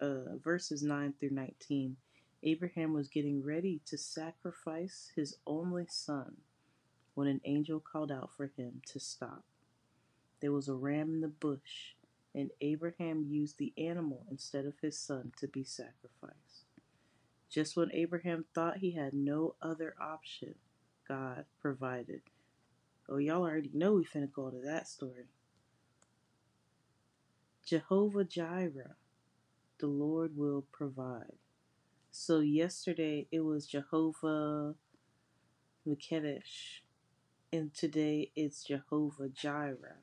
uh, 0.00 0.36
verses 0.42 0.82
9 0.82 1.14
through 1.20 1.30
19, 1.30 1.96
Abraham 2.44 2.94
was 2.94 3.08
getting 3.08 3.44
ready 3.44 3.80
to 3.86 3.98
sacrifice 3.98 5.10
his 5.14 5.36
only 5.46 5.86
son 5.88 6.36
when 7.14 7.26
an 7.26 7.40
angel 7.44 7.80
called 7.80 8.12
out 8.12 8.30
for 8.36 8.52
him 8.56 8.80
to 8.86 9.00
stop. 9.00 9.44
There 10.40 10.52
was 10.52 10.68
a 10.68 10.74
ram 10.74 11.14
in 11.14 11.20
the 11.20 11.28
bush, 11.28 11.94
and 12.38 12.50
Abraham 12.60 13.26
used 13.28 13.58
the 13.58 13.72
animal 13.76 14.24
instead 14.30 14.64
of 14.64 14.74
his 14.80 14.96
son 14.96 15.32
to 15.40 15.48
be 15.48 15.64
sacrificed. 15.64 16.66
Just 17.50 17.76
when 17.76 17.90
Abraham 17.92 18.44
thought 18.54 18.76
he 18.76 18.92
had 18.92 19.12
no 19.12 19.56
other 19.60 19.96
option, 20.00 20.54
God 21.08 21.46
provided. 21.60 22.20
Oh, 23.08 23.16
y'all 23.16 23.42
already 23.42 23.72
know 23.74 23.94
we 23.94 24.04
finna 24.04 24.32
go 24.32 24.50
to 24.50 24.60
that 24.60 24.86
story. 24.86 25.26
Jehovah 27.66 28.22
Jireh, 28.22 28.94
the 29.80 29.88
Lord 29.88 30.36
will 30.36 30.64
provide. 30.70 31.38
So 32.12 32.38
yesterday 32.38 33.26
it 33.32 33.40
was 33.40 33.66
Jehovah 33.66 34.76
Makedesh, 35.88 36.82
and 37.52 37.74
today 37.74 38.30
it's 38.36 38.62
Jehovah 38.62 39.28
Jireh, 39.28 39.96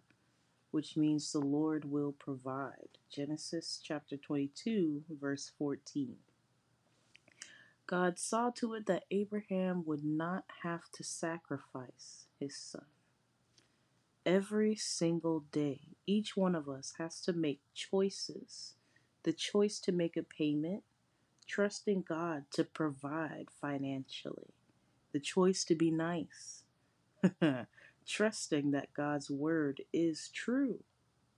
which 0.75 0.98
means 0.98 1.32
the 1.32 1.39
Lord 1.39 1.89
will 1.89 2.12
provide. 2.12 2.98
Genesis 3.10 3.79
chapter 3.82 4.17
22, 4.17 5.03
verse 5.10 5.53
14. 5.58 6.17
God 7.88 8.20
saw 8.20 8.50
to 8.58 8.74
it 8.74 8.86
that 8.86 9.05
Abraham 9.10 9.86
would 9.86 10.03
not 10.03 10.44
have 10.63 10.82
to 10.96 11.01
sacrifice 11.01 12.25
his 12.41 12.58
son. 12.58 12.88
Every 14.25 14.75
single 14.75 15.46
day, 15.53 15.79
each 16.05 16.36
one 16.36 16.55
of 16.55 16.67
us 16.67 16.96
has 16.98 17.22
to 17.22 17.32
make 17.32 17.62
choices. 17.74 18.74
The 19.24 19.32
choice 19.32 19.79
to 19.79 19.94
make 19.94 20.17
a 20.17 20.24
payment, 20.24 20.84
trusting 21.48 22.03
God 22.05 22.48
to 22.51 22.65
provide 22.65 23.46
financially. 23.62 24.53
The 25.13 25.22
choice 25.22 25.63
to 25.63 25.75
be 25.75 25.89
nice, 25.89 26.63
trusting 28.08 28.72
that 28.72 28.94
God's 28.94 29.30
word 29.30 29.82
is 29.94 30.30
true. 30.34 30.80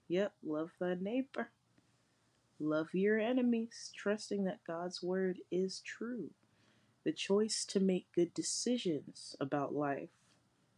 Yep, 0.08 0.34
love 0.44 0.72
thy 0.80 0.96
neighbor. 1.00 1.52
Love 2.60 2.88
your 2.94 3.20
enemies, 3.20 3.92
trusting 3.96 4.46
that 4.46 4.64
God's 4.66 5.04
word 5.04 5.40
is 5.52 5.82
true. 5.86 6.32
The 7.06 7.12
choice 7.12 7.66
to 7.70 7.80
make 7.80 8.08
good 8.16 8.34
decisions 8.34 9.36
about 9.40 9.74
life, 9.76 10.10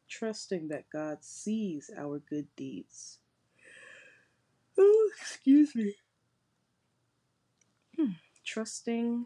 trusting 0.09 0.67
that 0.67 0.89
God 0.91 1.19
sees 1.21 1.89
our 1.97 2.19
good 2.19 2.47
deeds. 2.55 3.19
Oh, 4.77 5.09
excuse 5.19 5.75
me. 5.75 5.95
Hmm. 7.97 8.11
Trusting, 8.45 9.25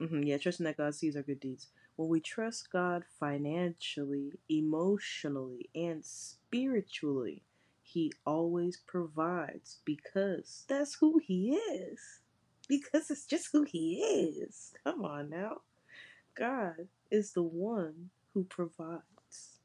mm-hmm, 0.00 0.22
yeah, 0.22 0.38
trusting 0.38 0.64
that 0.64 0.76
God 0.76 0.94
sees 0.94 1.16
our 1.16 1.22
good 1.22 1.40
deeds. 1.40 1.68
When 1.98 2.10
we 2.10 2.20
trust 2.20 2.70
God 2.70 3.02
financially, 3.18 4.34
emotionally, 4.48 5.68
and 5.74 6.04
spiritually, 6.04 7.42
He 7.82 8.12
always 8.24 8.76
provides 8.76 9.80
because 9.84 10.64
that's 10.68 10.94
who 10.94 11.18
He 11.18 11.56
is. 11.56 12.20
Because 12.68 13.10
it's 13.10 13.26
just 13.26 13.48
who 13.52 13.64
He 13.64 13.96
is. 13.96 14.74
Come 14.84 15.04
on 15.04 15.28
now. 15.28 15.62
God 16.36 16.86
is 17.10 17.32
the 17.32 17.42
one 17.42 18.10
who 18.32 18.44
provides. 18.44 19.58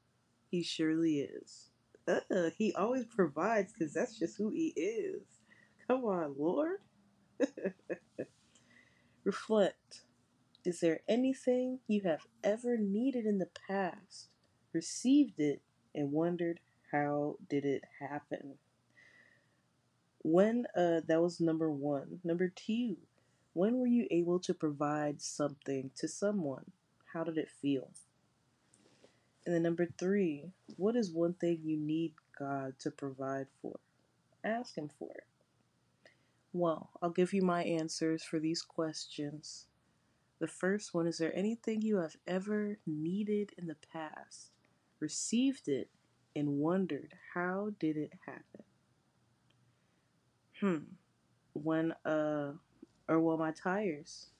He 0.50 0.64
surely 0.64 1.20
is. 1.20 1.70
Uh, 2.08 2.50
he 2.58 2.74
always 2.74 3.06
provides 3.06 3.74
because 3.74 3.94
that's 3.94 4.18
just 4.18 4.40
who 4.40 4.50
He 4.50 4.70
is. 4.70 5.22
Come 5.88 6.04
on, 6.06 6.34
Lord. 6.36 6.80
Reflect. 9.24 10.02
Is 10.66 10.80
there 10.80 11.02
anything 11.10 11.80
you 11.88 12.02
have 12.02 12.26
ever 12.44 12.78
needed 12.78 13.26
in 13.26 13.38
the 13.38 13.50
past, 13.68 14.30
received 14.72 15.40
it, 15.40 15.62
and 15.94 16.12
wondered 16.12 16.62
how 16.92 17.36
did 17.50 17.66
it 17.66 17.84
happen? 18.00 18.56
When 20.24 20.66
uh 20.76 21.02
that 21.08 21.22
was 21.22 21.42
number 21.42 21.70
1. 21.70 22.22
Number 22.24 22.48
2. 22.48 22.96
When 23.54 23.78
were 23.78 23.88
you 23.88 24.08
able 24.10 24.40
to 24.40 24.54
provide 24.54 25.22
something 25.22 25.92
to 25.98 26.08
someone? 26.08 26.72
How 27.14 27.24
did 27.24 27.38
it 27.38 27.50
feel? 27.50 27.92
And 29.46 29.54
then 29.54 29.64
number 29.64 29.88
3, 30.00 30.46
what 30.78 30.96
is 30.96 31.12
one 31.12 31.34
thing 31.34 31.60
you 31.64 31.78
need 31.78 32.14
God 32.40 32.80
to 32.80 32.90
provide 32.90 33.48
for? 33.62 33.80
Ask 34.44 34.78
him 34.78 34.90
for 34.98 35.12
it. 35.14 35.28
Well, 36.54 36.90
I'll 37.02 37.10
give 37.10 37.34
you 37.34 37.42
my 37.42 37.64
answers 37.64 38.24
for 38.24 38.40
these 38.40 38.62
questions. 38.62 39.68
The 40.44 40.48
first 40.50 40.94
one 40.94 41.08
is 41.08 41.20
there 41.20 41.34
anything 41.34 41.82
you 41.82 42.00
have 42.00 42.18
ever 42.28 42.78
needed 42.86 43.52
in 43.58 43.68
the 43.68 43.78
past, 43.94 44.52
received 45.00 45.70
it, 45.70 45.90
and 46.36 46.60
wondered 46.60 47.14
how 47.34 47.72
did 47.80 47.96
it 47.96 48.12
happen? 48.26 48.66
Hmm. 50.60 50.96
When, 51.54 51.94
uh, 52.04 52.56
or 53.08 53.20
well, 53.22 53.38
my 53.38 53.52
tires. 53.52 54.32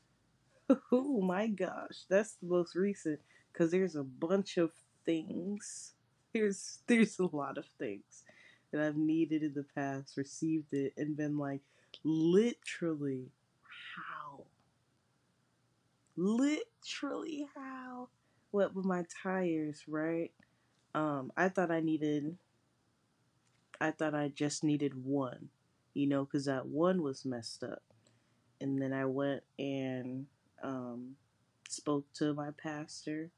oh 0.92 1.22
my 1.22 1.48
gosh, 1.48 2.04
that's 2.10 2.34
the 2.34 2.48
most 2.48 2.76
recent 2.76 3.22
because 3.54 3.72
there's 3.72 3.96
a 3.96 4.04
bunch 4.04 4.58
of 4.58 4.74
things. 5.06 5.94
There's 6.34 6.80
there's 6.88 7.18
a 7.18 7.34
lot 7.34 7.58
of 7.58 7.64
things 7.80 8.26
that 8.74 8.82
I've 8.82 8.98
needed 8.98 9.42
in 9.42 9.54
the 9.54 9.66
past, 9.74 10.18
received 10.18 10.74
it, 10.74 10.96
and 10.98 11.16
been 11.16 11.38
like, 11.38 11.62
literally? 12.04 13.32
Literally 16.16 17.48
how 17.56 18.10
what 18.52 18.76
with 18.76 18.86
my 18.86 19.04
tires 19.24 19.84
right? 19.88 20.32
Um 20.96 21.32
i 21.36 21.50
thought 21.50 21.72
i 21.72 21.80
needed 21.80 22.38
i 23.82 23.90
thought 23.92 24.14
i 24.14 24.28
just 24.28 24.64
needed 24.64 25.04
one 25.04 25.50
you 25.94 26.08
know 26.08 26.24
because 26.24 26.46
that 26.46 26.68
one 26.68 27.02
was 27.02 27.26
messed 27.26 27.64
up. 27.64 27.82
And 28.62 28.82
then 28.82 28.94
i 28.94 29.06
went 29.06 29.44
and 29.58 30.28
um 30.64 31.16
spoke 31.68 32.06
to 32.14 32.34
my 32.34 32.52
pastor. 32.52 33.32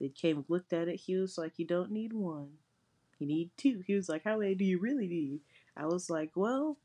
They 0.00 0.08
came 0.08 0.44
looked 0.48 0.72
at 0.72 0.88
it. 0.88 0.96
He 0.96 1.16
was 1.16 1.38
like 1.38 1.52
you 1.58 1.64
don't 1.66 1.92
need 1.92 2.12
one. 2.12 2.50
You 3.18 3.26
need 3.28 3.50
two. 3.56 3.82
He 3.86 3.94
was 3.94 4.08
like 4.08 4.24
how 4.24 4.38
many 4.38 4.54
do 4.56 4.64
you 4.64 4.78
really 4.78 5.06
need? 5.06 5.40
I 5.76 5.86
was 5.86 6.10
like 6.10 6.32
well 6.34 6.78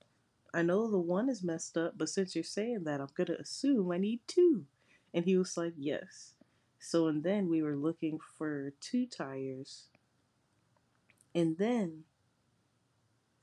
I 0.53 0.61
know 0.63 0.89
the 0.89 0.99
one 0.99 1.29
is 1.29 1.43
messed 1.43 1.77
up, 1.77 1.93
but 1.97 2.09
since 2.09 2.35
you're 2.35 2.43
saying 2.43 2.83
that, 2.85 3.01
I'm 3.01 3.09
gonna 3.15 3.37
assume 3.39 3.91
I 3.91 3.97
need 3.97 4.21
two. 4.27 4.65
And 5.13 5.25
he 5.25 5.37
was 5.37 5.57
like, 5.57 5.73
Yes. 5.77 6.33
So, 6.79 7.07
and 7.07 7.23
then 7.23 7.49
we 7.49 7.61
were 7.61 7.75
looking 7.75 8.19
for 8.37 8.73
two 8.79 9.05
tires. 9.05 9.87
And 11.35 11.57
then 11.57 12.05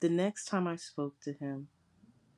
the 0.00 0.08
next 0.08 0.46
time 0.46 0.66
I 0.66 0.76
spoke 0.76 1.20
to 1.20 1.32
him, 1.32 1.68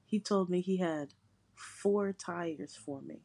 he 0.05 0.19
told 0.19 0.51
me 0.51 0.61
he 0.61 0.79
had 0.79 1.15
four 1.55 2.13
tires 2.13 2.77
for 2.77 3.01
me. 3.01 3.21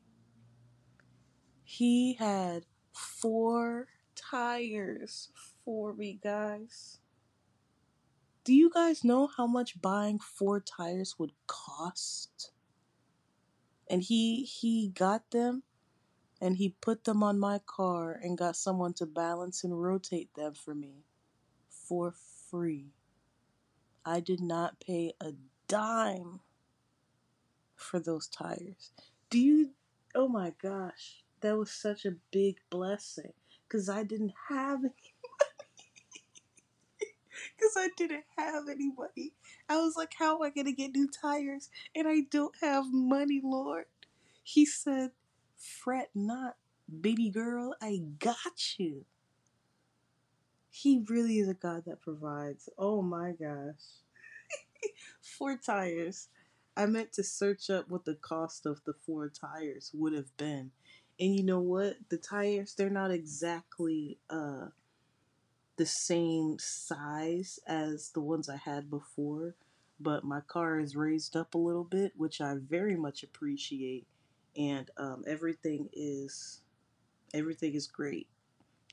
He 1.63 2.13
had 2.13 2.65
four 2.93 3.87
tires 4.15 5.29
for 5.63 5.93
me, 5.93 6.19
guys. 6.23 6.99
Do 8.43 8.53
you 8.53 8.69
guys 8.69 9.03
know 9.03 9.27
how 9.27 9.47
much 9.47 9.81
buying 9.81 10.19
four 10.19 10.59
tires 10.59 11.15
would 11.17 11.31
cost? 11.47 12.51
And 13.89 14.03
he 14.03 14.43
he 14.43 14.89
got 14.89 15.31
them 15.31 15.63
and 16.43 16.57
he 16.57 16.75
put 16.81 17.05
them 17.05 17.23
on 17.23 17.39
my 17.39 17.57
car 17.65 18.19
and 18.21 18.37
got 18.37 18.57
someone 18.57 18.91
to 18.91 19.05
balance 19.05 19.63
and 19.63 19.81
rotate 19.81 20.29
them 20.35 20.53
for 20.53 20.75
me 20.75 21.05
for 21.69 22.13
free. 22.51 22.87
I 24.05 24.19
did 24.19 24.41
not 24.41 24.81
pay 24.81 25.13
a 25.21 25.31
dime 25.69 26.41
for 27.77 27.97
those 27.97 28.27
tires. 28.27 28.91
Do 29.29 29.39
you? 29.39 29.69
Oh 30.15 30.27
my 30.27 30.51
gosh, 30.61 31.23
that 31.39 31.57
was 31.57 31.71
such 31.71 32.03
a 32.03 32.17
big 32.29 32.57
blessing 32.69 33.31
because 33.65 33.87
I 33.87 34.03
didn't 34.03 34.33
have 34.49 34.79
any. 34.79 35.13
Because 37.55 37.73
I 37.77 37.87
didn't 37.95 38.25
have 38.37 38.67
anybody. 38.69 39.31
I 39.69 39.77
was 39.77 39.95
like, 39.95 40.11
how 40.19 40.35
am 40.35 40.41
I 40.41 40.49
going 40.49 40.65
to 40.65 40.73
get 40.73 40.91
new 40.91 41.07
tires? 41.07 41.69
And 41.95 42.05
I 42.05 42.23
don't 42.29 42.55
have 42.59 42.91
money, 42.91 43.39
Lord. 43.41 43.85
He 44.43 44.65
said, 44.65 45.11
fret 45.63 46.09
not, 46.13 46.57
baby 47.01 47.29
girl, 47.29 47.75
I 47.81 48.01
got 48.19 48.77
you. 48.77 49.05
He 50.69 51.05
really 51.07 51.39
is 51.39 51.47
a 51.47 51.53
God 51.53 51.83
that 51.85 52.01
provides. 52.01 52.67
Oh 52.77 53.01
my 53.01 53.31
gosh. 53.31 54.01
four 55.21 55.57
tires. 55.57 56.29
I 56.75 56.87
meant 56.87 57.13
to 57.13 57.23
search 57.23 57.69
up 57.69 57.89
what 57.89 58.05
the 58.05 58.15
cost 58.15 58.65
of 58.65 58.81
the 58.85 58.93
four 59.05 59.29
tires 59.29 59.91
would 59.93 60.13
have 60.13 60.35
been. 60.37 60.71
And 61.19 61.35
you 61.35 61.43
know 61.43 61.59
what? 61.59 61.97
The 62.09 62.17
tires, 62.17 62.73
they're 62.75 62.89
not 62.89 63.11
exactly 63.11 64.17
uh 64.29 64.67
the 65.75 65.85
same 65.85 66.57
size 66.59 67.59
as 67.67 68.09
the 68.09 68.21
ones 68.21 68.47
I 68.49 68.57
had 68.57 68.89
before, 68.89 69.55
but 69.99 70.23
my 70.23 70.41
car 70.41 70.79
is 70.79 70.95
raised 70.95 71.35
up 71.35 71.55
a 71.55 71.57
little 71.57 71.83
bit, 71.83 72.13
which 72.15 72.41
I 72.41 72.55
very 72.55 72.95
much 72.95 73.23
appreciate. 73.23 74.05
And 74.57 74.89
um, 74.97 75.23
everything 75.27 75.89
is 75.93 76.61
everything 77.33 77.73
is 77.73 77.87
great. 77.87 78.27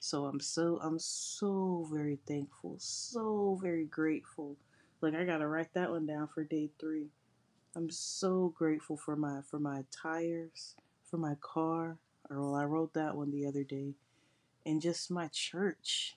So 0.00 0.24
I'm 0.24 0.40
so 0.40 0.80
I'm 0.82 0.98
so 0.98 1.86
very 1.92 2.18
thankful, 2.26 2.76
so 2.78 3.58
very 3.62 3.84
grateful. 3.84 4.56
Like 5.02 5.14
I 5.14 5.24
gotta 5.24 5.46
write 5.46 5.74
that 5.74 5.90
one 5.90 6.06
down 6.06 6.28
for 6.28 6.44
day 6.44 6.70
three. 6.80 7.08
I'm 7.76 7.90
so 7.90 8.52
grateful 8.56 8.96
for 8.96 9.16
my 9.16 9.42
for 9.48 9.58
my 9.60 9.84
tires, 9.90 10.74
for 11.04 11.18
my 11.18 11.34
car. 11.40 11.98
well, 12.30 12.54
I 12.54 12.64
wrote 12.64 12.94
that 12.94 13.16
one 13.16 13.30
the 13.30 13.46
other 13.46 13.64
day, 13.64 13.94
and 14.66 14.80
just 14.82 15.10
my 15.10 15.28
church, 15.28 16.16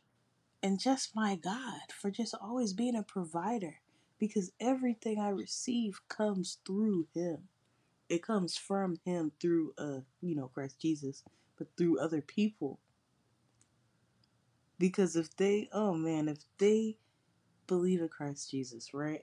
and 0.64 0.80
just 0.80 1.16
my 1.16 1.36
God 1.36 1.92
for 2.00 2.10
just 2.12 2.36
always 2.42 2.74
being 2.74 2.96
a 2.96 3.04
provider 3.04 3.82
because 4.20 4.52
everything 4.60 5.20
I 5.20 5.30
receive 5.30 6.02
comes 6.08 6.60
through 6.66 7.08
Him. 7.14 7.50
It 8.10 8.24
comes 8.24 8.58
from 8.58 8.98
Him 9.06 9.32
through, 9.40 9.74
uh, 9.78 10.00
you 10.22 10.36
know, 10.36 10.50
Christ 10.54 10.80
Jesus, 10.80 11.24
but 11.58 11.68
through 11.78 12.00
other 12.00 12.22
people. 12.22 12.80
Because 14.80 15.16
if 15.16 15.36
they, 15.38 15.70
oh 15.72 15.94
man, 15.94 16.28
if 16.28 16.40
they 16.58 16.98
believe 17.68 18.02
in 18.02 18.10
Christ 18.10 18.52
Jesus, 18.52 18.94
right? 18.94 19.22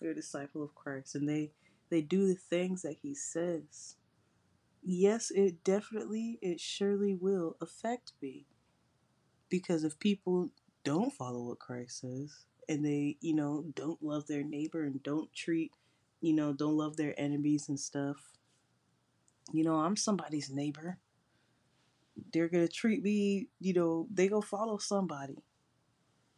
They're 0.00 0.10
a 0.10 0.14
disciple 0.14 0.62
of 0.62 0.74
Christ, 0.74 1.14
and 1.14 1.28
they 1.28 1.52
they 1.90 2.02
do 2.02 2.26
the 2.26 2.34
things 2.34 2.82
that 2.82 2.96
He 3.02 3.14
says. 3.14 3.96
Yes, 4.82 5.30
it 5.30 5.64
definitely, 5.64 6.38
it 6.42 6.60
surely 6.60 7.14
will 7.14 7.56
affect 7.60 8.12
me. 8.20 8.46
Because 9.48 9.84
if 9.84 9.98
people 9.98 10.50
don't 10.84 11.12
follow 11.12 11.44
what 11.44 11.58
Christ 11.58 12.00
says, 12.00 12.44
and 12.68 12.84
they, 12.84 13.16
you 13.20 13.34
know, 13.34 13.64
don't 13.74 14.02
love 14.02 14.26
their 14.26 14.42
neighbor 14.42 14.82
and 14.82 15.02
don't 15.02 15.32
treat, 15.34 15.72
you 16.24 16.32
know, 16.32 16.52
don't 16.52 16.76
love 16.76 16.96
their 16.96 17.18
enemies 17.18 17.68
and 17.68 17.78
stuff, 17.78 18.16
you 19.52 19.62
know, 19.64 19.76
I'm 19.76 19.96
somebody's 19.96 20.50
neighbor. 20.50 20.98
They're 22.32 22.48
gonna 22.48 22.68
treat 22.68 23.02
me, 23.02 23.48
you 23.60 23.74
know, 23.74 24.06
they 24.10 24.28
go 24.28 24.40
follow 24.40 24.78
somebody. 24.78 25.44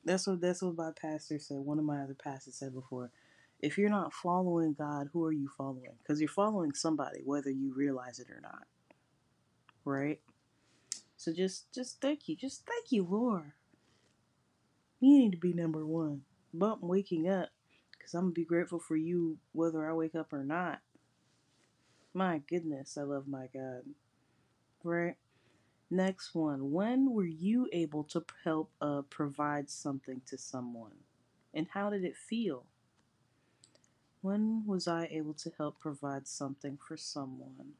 That's 0.05 0.27
what 0.27 0.41
that's 0.41 0.63
what 0.63 0.77
my 0.77 0.91
pastor 1.01 1.39
said. 1.39 1.59
One 1.59 1.79
of 1.79 1.85
my 1.85 2.03
other 2.03 2.15
pastors 2.15 2.57
said 2.57 2.75
before. 2.75 3.11
If 3.61 3.79
you're 3.79 3.91
not 3.91 4.13
following 4.13 4.75
God, 4.75 5.09
who 5.13 5.25
are 5.25 5.33
you 5.33 5.49
following? 5.57 5.97
Because 6.03 6.21
you're 6.21 6.29
following 6.29 6.75
somebody, 6.75 7.21
whether 7.25 7.51
you 7.51 7.73
realize 7.75 8.19
it 8.19 8.29
or 8.31 8.41
not. 8.41 8.67
Right? 9.85 10.21
So 11.17 11.33
just 11.33 11.73
just 11.73 12.01
thank 12.01 12.29
you. 12.29 12.37
Just 12.37 12.67
thank 12.67 12.93
you, 12.93 13.07
Lord. 13.09 13.53
You 15.01 15.19
need 15.19 15.33
to 15.33 15.39
be 15.39 15.53
number 15.53 15.85
one. 15.87 16.23
I'm 16.61 16.79
waking 16.83 17.29
up. 17.29 17.51
Because 18.07 18.15
I'm 18.15 18.27
going 18.27 18.35
to 18.35 18.41
be 18.41 18.45
grateful 18.45 18.79
for 18.79 18.95
you 18.95 19.39
whether 19.51 19.91
I 19.91 19.93
wake 19.93 20.15
up 20.15 20.33
or 20.33 20.45
not. 20.45 20.79
My 22.15 22.39
goodness, 22.49 22.97
I 22.97 23.03
love 23.03 23.27
my 23.27 23.49
God. 23.53 23.83
Right? 24.85 25.17
Next 25.91 26.33
one. 26.33 26.71
When 26.71 27.13
were 27.13 27.27
you 27.27 27.69
able 27.73 28.05
to 28.05 28.25
help 28.45 28.71
uh, 28.81 29.03
provide 29.11 29.69
something 29.69 30.21
to 30.29 30.39
someone? 30.39 30.93
And 31.53 31.67
how 31.75 31.91
did 31.91 32.05
it 32.05 32.17
feel? 32.17 32.67
When 34.21 34.63
was 34.65 34.87
I 34.87 35.09
able 35.11 35.35
to 35.35 35.51
help 35.59 35.81
provide 35.81 36.29
something 36.29 36.79
for 36.87 36.97
someone? 36.97 37.73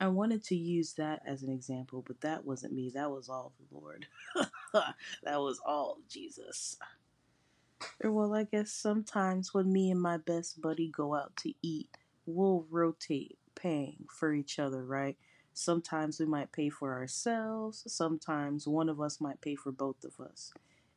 I 0.00 0.08
wanted 0.08 0.42
to 0.46 0.56
use 0.56 0.94
that 0.94 1.22
as 1.24 1.44
an 1.44 1.52
example, 1.52 2.02
but 2.04 2.20
that 2.22 2.44
wasn't 2.44 2.72
me. 2.72 2.90
That 2.92 3.12
was 3.12 3.28
all 3.28 3.52
the 3.60 3.78
Lord. 3.78 4.08
that 5.22 5.40
was 5.40 5.60
all 5.64 5.98
Jesus. 6.08 6.76
Well, 8.02 8.34
I 8.34 8.44
guess 8.44 8.70
sometimes 8.72 9.54
when 9.54 9.72
me 9.72 9.90
and 9.90 10.00
my 10.00 10.16
best 10.18 10.60
buddy 10.60 10.88
go 10.88 11.14
out 11.14 11.36
to 11.38 11.54
eat, 11.62 11.88
we'll 12.26 12.66
rotate 12.70 13.38
paying 13.54 14.06
for 14.10 14.32
each 14.32 14.58
other, 14.58 14.84
right? 14.84 15.16
Sometimes 15.52 16.18
we 16.18 16.26
might 16.26 16.52
pay 16.52 16.68
for 16.68 16.92
ourselves, 16.92 17.84
sometimes 17.86 18.66
one 18.66 18.88
of 18.88 19.00
us 19.00 19.20
might 19.20 19.40
pay 19.40 19.54
for 19.54 19.70
both 19.72 20.04
of 20.04 20.18
us. 20.24 20.52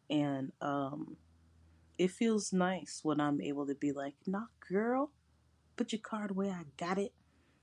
And 0.10 0.52
um, 0.62 1.18
it 1.98 2.12
feels 2.12 2.54
nice 2.54 3.02
when 3.04 3.20
I'm 3.22 3.42
able 3.42 3.68
to 3.68 3.76
be 3.76 3.92
like, 3.92 4.16
nah, 4.28 4.48
girl, 4.70 5.12
put 5.78 5.92
your 5.94 6.02
card 6.02 6.32
away, 6.32 6.50
I 6.52 6.64
got 6.78 6.98
it. 7.00 7.14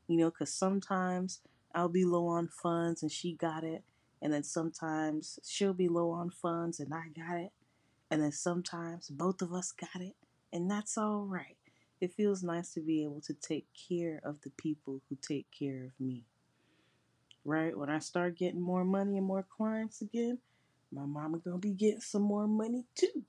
You 0.08 0.18
know, 0.18 0.30
because 0.30 0.52
sometimes 0.54 1.40
I'll 1.74 1.88
be 1.88 2.04
low 2.04 2.26
on 2.28 2.48
funds 2.48 3.02
and 3.02 3.12
she 3.12 3.34
got 3.34 3.64
it. 3.64 3.84
And 4.22 4.32
then 4.32 4.44
sometimes 4.44 5.38
she'll 5.46 5.74
be 5.74 5.88
low 5.88 6.10
on 6.10 6.30
funds 6.30 6.80
and 6.80 6.94
I 6.94 7.04
got 7.16 7.38
it. 7.38 7.52
And 8.14 8.22
then 8.22 8.30
sometimes 8.30 9.08
both 9.08 9.42
of 9.42 9.52
us 9.52 9.72
got 9.72 10.00
it. 10.00 10.14
And 10.52 10.70
that's 10.70 10.96
all 10.96 11.26
right. 11.26 11.56
It 12.00 12.12
feels 12.12 12.44
nice 12.44 12.72
to 12.74 12.80
be 12.80 13.02
able 13.02 13.20
to 13.22 13.34
take 13.34 13.66
care 13.88 14.20
of 14.22 14.40
the 14.42 14.50
people 14.50 15.00
who 15.08 15.16
take 15.20 15.48
care 15.50 15.82
of 15.82 15.90
me. 15.98 16.22
Right? 17.44 17.76
When 17.76 17.90
I 17.90 17.98
start 17.98 18.38
getting 18.38 18.60
more 18.60 18.84
money 18.84 19.16
and 19.16 19.26
more 19.26 19.44
clients 19.56 20.00
again, 20.00 20.38
my 20.92 21.04
mama 21.04 21.38
gonna 21.38 21.58
be 21.58 21.72
getting 21.72 22.02
some 22.02 22.22
more 22.22 22.46
money 22.46 22.84
too. 22.94 23.24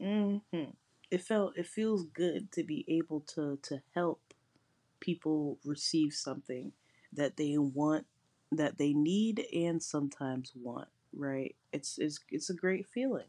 Mm-hmm. 0.00 0.72
It 1.12 1.22
felt 1.22 1.56
it 1.56 1.68
feels 1.68 2.02
good 2.06 2.50
to 2.50 2.64
be 2.64 2.84
able 2.88 3.20
to 3.36 3.60
to 3.62 3.80
help 3.94 4.34
people 4.98 5.60
receive 5.64 6.14
something 6.14 6.72
that 7.12 7.36
they 7.36 7.58
want, 7.58 8.06
that 8.50 8.78
they 8.78 8.92
need, 8.92 9.46
and 9.54 9.80
sometimes 9.80 10.50
want. 10.56 10.88
Right? 11.16 11.54
It's 11.72 11.96
it's 11.98 12.18
it's 12.28 12.50
a 12.50 12.54
great 12.54 12.88
feeling. 12.88 13.28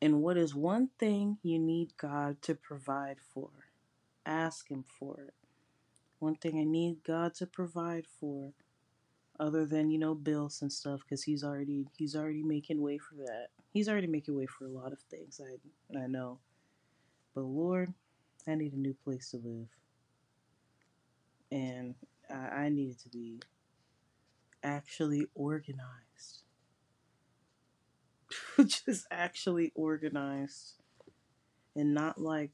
And 0.00 0.22
what 0.22 0.36
is 0.36 0.54
one 0.54 0.90
thing 0.98 1.38
you 1.42 1.58
need 1.58 1.96
God 1.96 2.42
to 2.42 2.54
provide 2.54 3.16
for? 3.32 3.48
Ask 4.24 4.70
Him 4.70 4.84
for 4.98 5.20
it. 5.20 5.34
One 6.18 6.36
thing 6.36 6.58
I 6.58 6.64
need 6.64 7.02
God 7.02 7.34
to 7.36 7.46
provide 7.46 8.06
for, 8.20 8.52
other 9.38 9.66
than 9.66 9.90
you 9.90 9.98
know 9.98 10.14
bills 10.14 10.62
and 10.62 10.72
stuff, 10.72 11.00
because 11.00 11.22
He's 11.22 11.44
already 11.44 11.86
He's 11.96 12.16
already 12.16 12.42
making 12.42 12.82
way 12.82 12.98
for 12.98 13.14
that. 13.16 13.48
He's 13.72 13.88
already 13.88 14.06
making 14.06 14.36
way 14.36 14.46
for 14.46 14.66
a 14.66 14.70
lot 14.70 14.92
of 14.92 15.00
things. 15.10 15.40
I 15.42 15.98
I 15.98 16.06
know, 16.06 16.38
but 17.34 17.42
Lord, 17.42 17.92
I 18.46 18.54
need 18.54 18.72
a 18.74 18.78
new 18.78 18.94
place 19.04 19.30
to 19.30 19.38
live, 19.38 19.68
and 21.50 21.94
I, 22.30 22.64
I 22.64 22.68
need 22.68 22.90
it 22.90 22.98
to 23.00 23.08
be 23.08 23.40
actually 24.62 25.26
organized. 25.34 26.42
just 28.66 29.06
actually 29.10 29.72
organized 29.74 30.74
and 31.74 31.94
not 31.94 32.20
like 32.20 32.50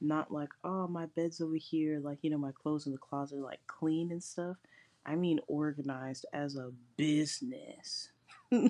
not 0.00 0.30
like 0.30 0.50
oh 0.64 0.86
my 0.86 1.06
bed's 1.06 1.40
over 1.40 1.56
here 1.56 2.00
like 2.00 2.18
you 2.22 2.30
know 2.30 2.38
my 2.38 2.52
clothes 2.52 2.86
in 2.86 2.92
the 2.92 2.98
closet 2.98 3.38
like 3.38 3.60
clean 3.66 4.10
and 4.10 4.22
stuff. 4.22 4.56
I 5.04 5.14
mean 5.14 5.40
organized 5.46 6.26
as 6.32 6.56
a 6.56 6.70
business. 6.96 8.10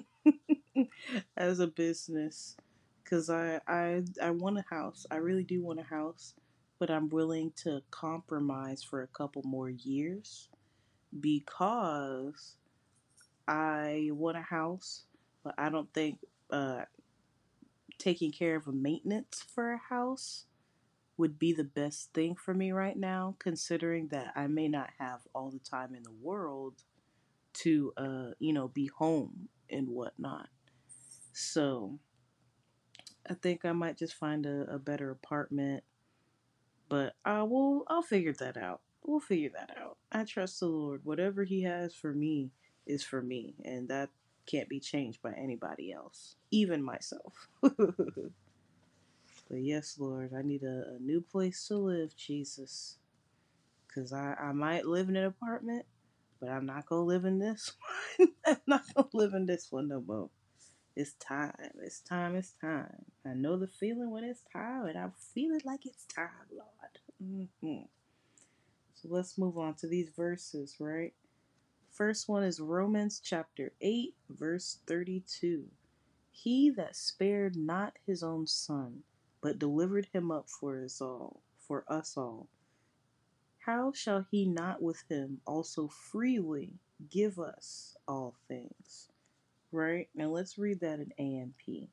As 1.36 1.60
a 1.60 1.66
business. 1.66 2.56
Because 3.02 3.30
I, 3.30 3.60
I 3.66 4.02
i 4.22 4.30
want 4.30 4.58
a 4.58 4.64
house. 4.68 5.06
I 5.10 5.16
really 5.16 5.44
do 5.44 5.62
want 5.62 5.80
a 5.80 5.84
house 5.84 6.34
but 6.78 6.90
i'm 6.90 7.08
willing 7.08 7.52
to 7.56 7.80
compromise 7.90 8.82
for 8.82 9.02
a 9.02 9.06
couple 9.08 9.42
more 9.44 9.70
years 9.70 10.48
because 11.20 12.56
i 13.48 14.08
want 14.12 14.36
a 14.36 14.42
house 14.42 15.04
but 15.46 15.54
i 15.56 15.68
don't 15.68 15.92
think 15.94 16.18
uh, 16.50 16.82
taking 17.98 18.32
care 18.32 18.56
of 18.56 18.66
a 18.66 18.72
maintenance 18.72 19.44
for 19.54 19.72
a 19.72 19.78
house 19.78 20.46
would 21.16 21.38
be 21.38 21.52
the 21.52 21.64
best 21.64 22.12
thing 22.12 22.34
for 22.34 22.52
me 22.52 22.72
right 22.72 22.96
now, 22.96 23.36
considering 23.38 24.08
that 24.08 24.32
I 24.36 24.46
may 24.48 24.68
not 24.68 24.90
have 24.98 25.20
all 25.34 25.50
the 25.50 25.58
time 25.58 25.94
in 25.94 26.02
the 26.02 26.12
world 26.20 26.74
to, 27.54 27.92
uh, 27.96 28.30
you 28.38 28.52
know, 28.52 28.68
be 28.68 28.90
home 28.98 29.48
and 29.70 29.88
whatnot. 29.88 30.48
So 31.32 31.98
I 33.28 33.34
think 33.34 33.64
I 33.64 33.72
might 33.72 33.96
just 33.96 34.14
find 34.14 34.44
a, 34.44 34.74
a 34.74 34.78
better 34.78 35.10
apartment, 35.10 35.84
but 36.88 37.14
I 37.24 37.42
will. 37.42 37.84
I'll 37.88 38.02
figure 38.02 38.34
that 38.34 38.56
out. 38.56 38.80
We'll 39.02 39.20
figure 39.20 39.50
that 39.54 39.76
out. 39.80 39.96
I 40.12 40.24
trust 40.24 40.60
the 40.60 40.66
Lord. 40.66 41.00
Whatever 41.04 41.44
He 41.44 41.62
has 41.62 41.94
for 41.94 42.12
me 42.12 42.50
is 42.86 43.02
for 43.02 43.22
me, 43.22 43.54
and 43.64 43.88
that 43.88 44.10
can't 44.46 44.68
be 44.68 44.80
changed 44.80 45.22
by 45.22 45.32
anybody 45.32 45.92
else, 45.92 46.36
even 46.50 46.82
myself. 46.82 47.48
But 49.48 49.60
yes, 49.62 49.96
Lord, 49.98 50.32
I 50.36 50.42
need 50.42 50.62
a, 50.62 50.96
a 50.96 50.98
new 51.00 51.20
place 51.20 51.66
to 51.68 51.76
live, 51.76 52.16
Jesus. 52.16 52.96
Because 53.86 54.12
I, 54.12 54.34
I 54.40 54.52
might 54.52 54.86
live 54.86 55.08
in 55.08 55.16
an 55.16 55.24
apartment, 55.24 55.86
but 56.40 56.50
I'm 56.50 56.66
not 56.66 56.86
going 56.86 57.02
to 57.02 57.06
live 57.06 57.24
in 57.24 57.38
this 57.38 57.72
one. 58.18 58.28
I'm 58.46 58.56
not 58.66 58.82
going 58.94 59.08
to 59.08 59.16
live 59.16 59.34
in 59.34 59.46
this 59.46 59.68
one 59.70 59.88
no 59.88 60.02
more. 60.06 60.30
It's 60.96 61.12
time. 61.14 61.54
It's 61.82 62.00
time. 62.00 62.36
It's 62.36 62.52
time. 62.60 63.04
I 63.24 63.34
know 63.34 63.56
the 63.56 63.68
feeling 63.68 64.10
when 64.10 64.24
it's 64.24 64.42
time, 64.52 64.86
and 64.86 64.98
I 64.98 65.08
feel 65.34 65.52
it 65.54 65.64
like 65.64 65.86
it's 65.86 66.06
time, 66.06 66.28
Lord. 66.50 66.98
Mm-hmm. 67.22 67.84
So 68.94 69.08
let's 69.10 69.38
move 69.38 69.58
on 69.58 69.74
to 69.74 69.86
these 69.86 70.08
verses, 70.16 70.76
right? 70.80 71.12
First 71.96 72.28
one 72.28 72.42
is 72.42 72.60
Romans 72.60 73.22
chapter 73.24 73.72
8, 73.80 74.14
verse 74.28 74.80
32. 74.86 75.64
He 76.30 76.68
that 76.68 76.94
spared 76.94 77.56
not 77.56 77.94
his 78.06 78.22
own 78.22 78.46
son, 78.46 79.02
but 79.40 79.58
delivered 79.58 80.06
him 80.12 80.30
up 80.30 80.50
for 80.50 80.84
us 80.84 81.00
all, 81.00 81.40
for 81.58 81.86
us 81.88 82.18
all. 82.18 82.48
How 83.60 83.92
shall 83.94 84.26
he 84.30 84.44
not 84.44 84.82
with 84.82 85.04
him 85.08 85.40
also 85.46 85.88
freely 85.88 86.74
give 87.10 87.38
us 87.38 87.96
all 88.06 88.34
things? 88.46 89.08
Right? 89.72 90.10
Now 90.14 90.26
let's 90.26 90.58
read 90.58 90.80
that 90.80 91.00
in 91.00 91.12
AMP. 91.18 91.88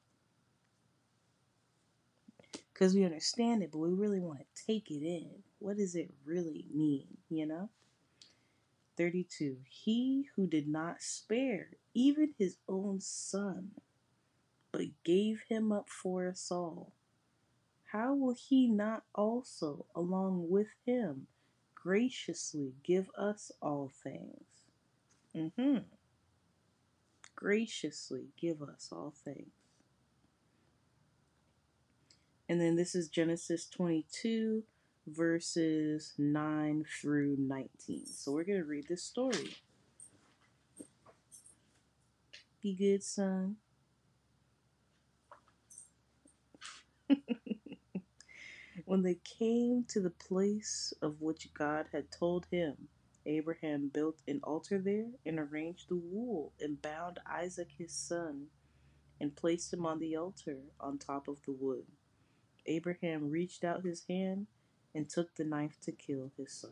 Because 2.73 2.93
we 2.93 3.05
understand 3.05 3.63
it, 3.63 3.71
but 3.71 3.79
we 3.79 3.93
really 3.93 4.19
want 4.19 4.39
to 4.39 4.65
take 4.65 4.91
it 4.91 5.01
in. 5.01 5.29
what 5.59 5.77
does 5.77 5.95
it 5.95 6.13
really 6.25 6.65
mean, 6.73 7.07
you 7.29 7.45
know? 7.45 7.69
32. 8.97 9.57
He 9.67 10.29
who 10.35 10.47
did 10.47 10.67
not 10.67 11.01
spare 11.01 11.69
even 11.93 12.33
his 12.37 12.57
own 12.67 12.99
son, 12.99 13.71
but 14.71 15.03
gave 15.03 15.43
him 15.49 15.71
up 15.71 15.89
for 15.89 16.27
us 16.27 16.51
all, 16.51 16.93
how 17.91 18.15
will 18.15 18.33
he 18.33 18.67
not 18.67 19.03
also, 19.13 19.85
along 19.95 20.49
with 20.49 20.69
him, 20.85 21.27
graciously 21.75 22.73
give 22.83 23.07
us 23.15 23.51
all 23.61 23.91
things? 24.03 24.45
Mm-hmm. 25.35 25.83
Graciously 27.35 28.29
give 28.35 28.63
us 28.63 28.89
all 28.91 29.13
things. 29.23 29.51
And 32.49 32.59
then 32.59 32.75
this 32.75 32.95
is 32.95 33.09
Genesis 33.09 33.67
22, 33.67 34.63
verses 35.07 36.13
9 36.17 36.85
through 37.01 37.35
19. 37.39 38.05
So 38.07 38.31
we're 38.31 38.43
going 38.43 38.59
to 38.59 38.65
read 38.65 38.87
this 38.87 39.03
story. 39.03 39.55
Be 42.61 42.73
good, 42.73 43.03
son. 43.03 43.57
when 48.85 49.01
they 49.01 49.19
came 49.37 49.83
to 49.89 49.99
the 49.99 50.09
place 50.09 50.93
of 51.01 51.19
which 51.19 51.53
God 51.53 51.87
had 51.91 52.11
told 52.11 52.47
him, 52.51 52.75
Abraham 53.25 53.89
built 53.93 54.17
an 54.27 54.39
altar 54.43 54.79
there 54.79 55.07
and 55.25 55.39
arranged 55.39 55.89
the 55.89 55.95
wool 55.95 56.53
and 56.59 56.81
bound 56.81 57.19
Isaac 57.29 57.69
his 57.77 57.93
son 57.93 58.47
and 59.19 59.35
placed 59.35 59.73
him 59.73 59.85
on 59.85 59.99
the 59.99 60.15
altar 60.15 60.57
on 60.79 60.97
top 60.97 61.27
of 61.27 61.37
the 61.45 61.53
wood. 61.53 61.85
Abraham 62.65 63.29
reached 63.29 63.63
out 63.63 63.85
his 63.85 64.03
hand 64.09 64.47
and 64.95 65.09
took 65.09 65.35
the 65.35 65.43
knife 65.43 65.77
to 65.81 65.91
kill 65.91 66.31
his 66.37 66.53
son. 66.53 66.71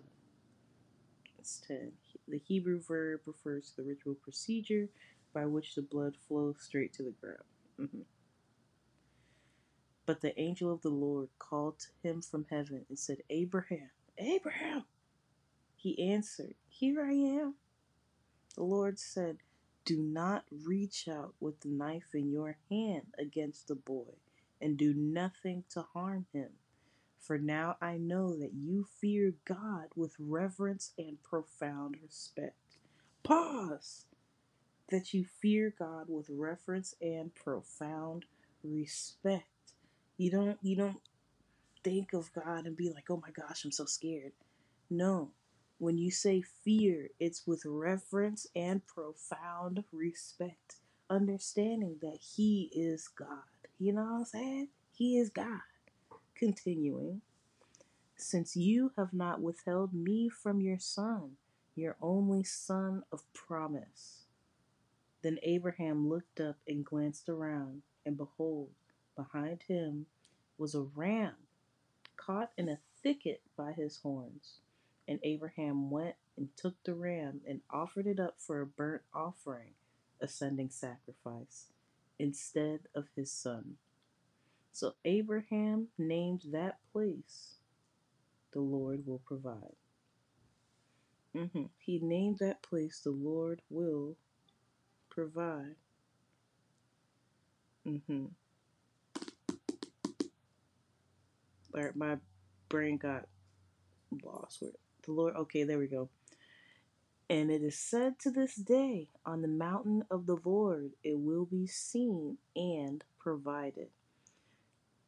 It's 1.39 1.59
10. 1.67 1.93
The 2.27 2.37
Hebrew 2.37 2.81
verb 2.81 3.21
refers 3.25 3.71
to 3.71 3.77
the 3.81 3.87
ritual 3.87 4.15
procedure 4.15 4.89
by 5.33 5.45
which 5.45 5.75
the 5.75 5.81
blood 5.81 6.15
flows 6.27 6.57
straight 6.59 6.93
to 6.93 7.03
the 7.03 7.15
ground. 7.19 7.37
Mm-hmm. 7.79 8.01
But 10.05 10.21
the 10.21 10.39
angel 10.39 10.71
of 10.71 10.81
the 10.81 10.89
Lord 10.89 11.29
called 11.39 11.79
to 11.79 11.87
him 12.07 12.21
from 12.21 12.45
heaven 12.49 12.85
and 12.89 12.99
said, 12.99 13.19
Abraham, 13.29 13.89
Abraham. 14.17 14.85
He 15.75 16.11
answered, 16.11 16.55
Here 16.67 17.01
I 17.01 17.13
am. 17.13 17.55
The 18.55 18.63
Lord 18.63 18.99
said, 18.99 19.37
Do 19.85 19.97
not 19.97 20.45
reach 20.51 21.07
out 21.07 21.33
with 21.39 21.61
the 21.61 21.69
knife 21.69 22.13
in 22.13 22.31
your 22.31 22.57
hand 22.69 23.13
against 23.17 23.67
the 23.67 23.75
boy, 23.75 24.13
and 24.61 24.77
do 24.77 24.93
nothing 24.93 25.63
to 25.71 25.81
harm 25.93 26.27
him. 26.33 26.49
For 27.21 27.39
now 27.39 27.77
I 27.81 27.97
know 27.97 28.37
that 28.37 28.53
you 28.55 28.87
fear 29.01 29.35
God 29.45 29.87
with 29.95 30.15
reverence 30.19 30.93
and 30.99 31.23
profound 31.23 31.97
respect. 32.03 32.57
Pause. 33.23 34.05
That 34.91 35.13
you 35.13 35.25
fear 35.41 35.73
God 35.77 36.05
with 36.09 36.27
reverence 36.29 36.95
and 37.01 37.33
profound 37.35 38.25
respect. 38.63 39.45
You 40.17 40.31
don't 40.31 40.59
you 40.63 40.75
don't 40.77 41.01
think 41.83 42.13
of 42.13 42.33
God 42.33 42.65
and 42.67 42.77
be 42.77 42.91
like, 42.91 43.09
"Oh 43.11 43.17
my 43.25 43.31
gosh, 43.31 43.65
I'm 43.65 43.71
so 43.71 43.85
scared." 43.85 44.33
No. 44.89 45.31
When 45.79 45.97
you 45.97 46.11
say 46.11 46.41
fear, 46.41 47.09
it's 47.19 47.47
with 47.47 47.63
reverence 47.65 48.47
and 48.55 48.85
profound 48.87 49.85
respect, 49.93 50.77
understanding 51.09 51.97
that 52.01 52.19
he 52.35 52.71
is 52.73 53.09
God. 53.09 53.43
You 53.79 53.93
know 53.93 54.03
what 54.03 54.11
I'm 54.19 54.25
saying? 54.25 54.69
He 54.93 55.19
is 55.19 55.29
God. 55.29 55.61
Continuing, 56.41 57.21
since 58.15 58.55
you 58.55 58.93
have 58.97 59.13
not 59.13 59.41
withheld 59.41 59.93
me 59.93 60.27
from 60.27 60.59
your 60.59 60.79
son, 60.79 61.33
your 61.75 61.97
only 62.01 62.41
son 62.41 63.03
of 63.11 63.31
promise. 63.31 64.23
Then 65.21 65.37
Abraham 65.43 66.09
looked 66.09 66.39
up 66.39 66.55
and 66.67 66.83
glanced 66.83 67.29
around, 67.29 67.83
and 68.07 68.17
behold, 68.17 68.71
behind 69.15 69.61
him 69.67 70.07
was 70.57 70.73
a 70.73 70.81
ram 70.81 71.35
caught 72.17 72.49
in 72.57 72.67
a 72.69 72.79
thicket 73.03 73.43
by 73.55 73.73
his 73.73 73.97
horns. 73.97 74.61
And 75.07 75.19
Abraham 75.21 75.91
went 75.91 76.15
and 76.37 76.49
took 76.57 76.73
the 76.83 76.95
ram 76.95 77.41
and 77.47 77.61
offered 77.69 78.07
it 78.07 78.19
up 78.19 78.37
for 78.39 78.61
a 78.61 78.65
burnt 78.65 79.03
offering, 79.13 79.75
a 80.19 80.27
sending 80.27 80.71
sacrifice, 80.71 81.67
instead 82.17 82.79
of 82.95 83.09
his 83.15 83.31
son. 83.31 83.75
So 84.71 84.93
Abraham 85.05 85.87
named 85.97 86.43
that 86.51 86.77
place, 86.91 87.55
the 88.53 88.61
Lord 88.61 89.05
will 89.05 89.21
provide. 89.25 89.75
Mm-hmm. 91.35 91.63
He 91.77 91.99
named 91.99 92.39
that 92.39 92.61
place, 92.61 93.01
the 93.03 93.11
Lord 93.11 93.61
will 93.69 94.15
provide. 95.09 95.75
Mm-hmm. 97.87 98.25
All 101.73 101.81
right, 101.81 101.95
my 101.95 102.17
brain 102.69 102.97
got 102.97 103.25
lost. 104.23 104.61
Where 104.61 104.71
the 105.05 105.11
Lord? 105.11 105.35
Okay, 105.35 105.63
there 105.63 105.79
we 105.79 105.87
go. 105.87 106.09
And 107.29 107.49
it 107.49 107.61
is 107.61 107.79
said 107.79 108.19
to 108.19 108.31
this 108.31 108.55
day, 108.55 109.07
on 109.25 109.41
the 109.41 109.47
mountain 109.47 110.03
of 110.11 110.25
the 110.25 110.37
Lord 110.43 110.91
it 111.03 111.17
will 111.17 111.45
be 111.45 111.65
seen 111.65 112.37
and 112.55 113.03
provided. 113.19 113.89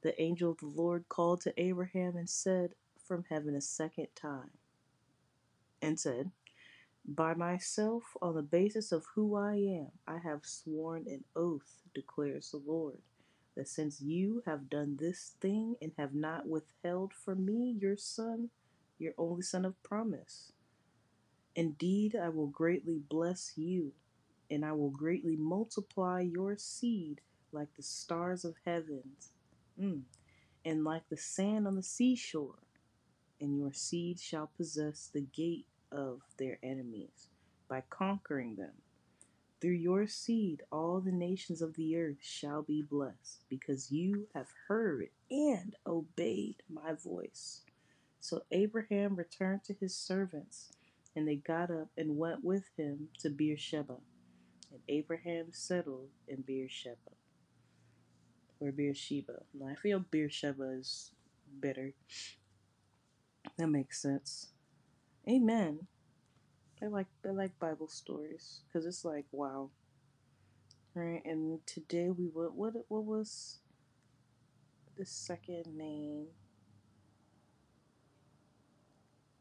The 0.04 0.22
angel 0.22 0.52
of 0.54 0.60
the 0.60 0.68
Lord 0.68 1.10
called 1.10 1.42
to 1.44 1.62
Abraham 1.62 2.18
and 2.18 2.30
said 2.30 2.76
from 3.08 3.26
heaven 3.30 3.56
a 3.56 3.62
second 3.62 4.10
time, 4.16 4.52
and 5.82 6.00
said, 6.00 6.32
By 7.06 7.36
myself, 7.36 8.04
on 8.22 8.36
the 8.36 8.44
basis 8.44 8.94
of 8.94 9.06
who 9.16 9.36
I 9.36 9.56
am, 9.56 9.90
I 10.08 10.20
have 10.20 10.46
sworn 10.46 11.06
an 11.08 11.26
oath, 11.36 11.82
declares 11.96 12.52
the 12.52 12.62
Lord, 12.66 13.00
that 13.56 13.70
since 13.70 14.02
you 14.02 14.44
have 14.48 14.70
done 14.72 14.98
this 15.00 15.36
thing 15.42 15.76
and 15.82 15.92
have 16.00 16.16
not 16.16 16.48
withheld 16.48 17.14
from 17.14 17.46
me 17.46 17.78
your 17.82 17.98
son, 17.98 18.52
your 19.00 19.14
only 19.18 19.44
son 19.44 19.66
of 19.66 19.82
promise, 19.84 20.54
indeed 21.56 22.16
I 22.16 22.30
will 22.30 22.48
greatly 22.48 23.02
bless 23.10 23.54
you, 23.58 23.94
and 24.52 24.66
I 24.66 24.74
will 24.74 24.92
greatly 24.92 25.38
multiply 25.38 26.22
your 26.22 26.58
seed 26.58 27.22
like 27.52 27.76
the 27.78 27.84
stars 27.84 28.46
of 28.46 28.56
heavens. 28.66 29.33
Mm 29.80 30.04
and 30.66 30.84
like 30.84 31.08
the 31.10 31.18
sand 31.18 31.68
on 31.68 31.76
the 31.76 31.84
seashore, 31.84 32.60
and 33.42 33.58
your 33.58 33.74
seed 33.74 34.20
shall 34.20 34.50
possess 34.56 35.10
the 35.14 35.22
gate 35.22 35.68
of 35.92 36.22
their 36.38 36.58
enemies 36.64 37.30
by 37.68 37.84
conquering 37.90 38.56
them. 38.56 38.72
Through 39.60 39.72
your 39.72 40.08
seed, 40.08 40.62
all 40.72 41.00
the 41.00 41.12
nations 41.12 41.62
of 41.62 41.76
the 41.76 41.98
earth 41.98 42.18
shall 42.22 42.62
be 42.62 42.82
blessed, 42.82 43.44
because 43.50 43.92
you 43.92 44.28
have 44.34 44.48
heard 44.68 45.10
and 45.30 45.76
obeyed 45.86 46.58
my 46.70 46.94
voice. 46.94 47.62
So 48.20 48.44
Abraham 48.52 49.16
returned 49.16 49.64
to 49.66 49.74
his 49.74 49.96
servants, 49.96 50.72
and 51.16 51.28
they 51.28 51.36
got 51.36 51.72
up 51.72 51.90
and 51.98 52.18
went 52.18 52.44
with 52.44 52.70
him 52.78 53.10
to 53.20 53.30
Beersheba. 53.30 53.98
And 54.72 54.82
Abraham 54.88 55.48
settled 55.52 56.10
in 56.28 56.42
Beersheba 56.42 57.12
or 58.64 58.72
Beersheba. 58.72 59.44
I 59.68 59.76
feel 59.76 60.00
Beersheba 60.00 60.78
is 60.80 61.12
better. 61.60 61.94
That 63.58 63.68
makes 63.68 64.02
sense. 64.02 64.48
Amen. 65.30 65.88
I 66.82 66.88
like 66.88 67.08
I 67.26 67.30
like 67.30 67.60
Bible 67.60 67.88
stories 67.88 68.62
because 68.68 68.86
it's 68.86 69.06
like 69.06 69.26
wow, 69.32 69.70
right? 70.96 71.22
And 71.26 71.66
today 71.66 72.10
we 72.10 72.30
went. 72.34 72.54
What 72.54 72.74
what 72.88 73.06
was 73.06 73.60
the 74.98 75.06
second 75.06 75.66
name? 75.78 76.28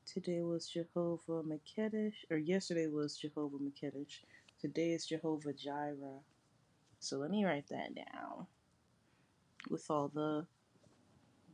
Today 0.07 0.43
was 0.43 0.69
Jehovah 0.69 1.43
Makedesh, 1.43 2.15
or 2.31 2.37
yesterday 2.37 2.87
was 2.87 3.17
Jehovah 3.17 3.57
Makedesh. 3.57 4.21
Today 4.61 4.91
is 4.91 5.07
Jehovah 5.07 5.53
Jireh. 5.53 6.21
So 7.01 7.17
let 7.17 7.31
me 7.31 7.45
write 7.45 7.69
that 7.71 7.95
down 7.95 8.47
with 9.71 9.91
all 9.91 10.09
the 10.09 10.47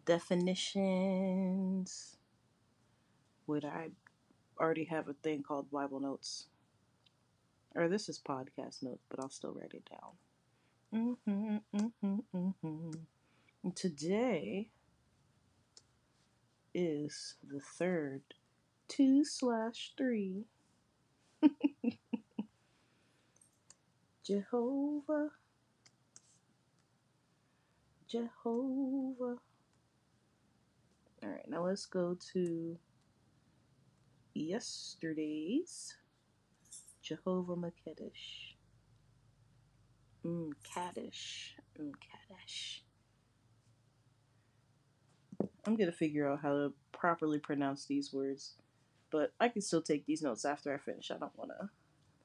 definitions. 0.05 2.16
Would 3.47 3.64
I 3.64 3.90
already 4.61 4.85
have 4.85 5.09
a 5.09 5.14
thing 5.14 5.42
called 5.42 5.71
Bible 5.71 6.01
Notes? 6.01 6.47
Or 7.75 7.88
this 7.88 8.09
is 8.09 8.18
podcast 8.18 8.83
notes, 8.83 9.05
but 9.09 9.21
I'll 9.21 9.29
still 9.31 9.53
write 9.53 9.75
it 9.75 9.88
down. 9.90 10.12
Mm-hmm, 10.94 11.57
mm-hmm, 11.77 12.18
mm-hmm. 12.35 12.90
Today 13.75 14.71
is 16.75 17.35
the 17.47 17.61
third 17.61 18.23
two 18.88 19.25
slash 19.25 19.92
three. 19.97 20.47
Jehovah, 24.25 25.31
Jehovah. 28.09 29.37
All 31.23 31.29
right, 31.29 31.49
now 31.49 31.66
let's 31.66 31.87
go 31.87 32.16
to 32.33 32.79
yesterday's 34.35 35.94
Jehovah 37.03 37.57
Makedesh. 37.57 38.55
Mm, 40.25 40.53
Kaddish. 40.62 41.57
Mm, 41.79 41.92
Kaddish. 42.01 42.85
I'm 45.66 45.77
gonna 45.77 45.92
figure 45.92 46.31
out 46.31 46.40
how 46.40 46.53
to 46.53 46.73
properly 46.92 47.38
pronounce 47.38 47.85
these 47.85 48.12
words, 48.12 48.55
but 49.11 49.33
I 49.38 49.49
can 49.49 49.61
still 49.61 49.83
take 49.83 50.07
these 50.07 50.23
notes 50.23 50.44
after 50.44 50.73
I 50.73 50.79
finish. 50.79 51.11
I 51.11 51.18
don't 51.18 51.37
want 51.37 51.51
to 51.51 51.68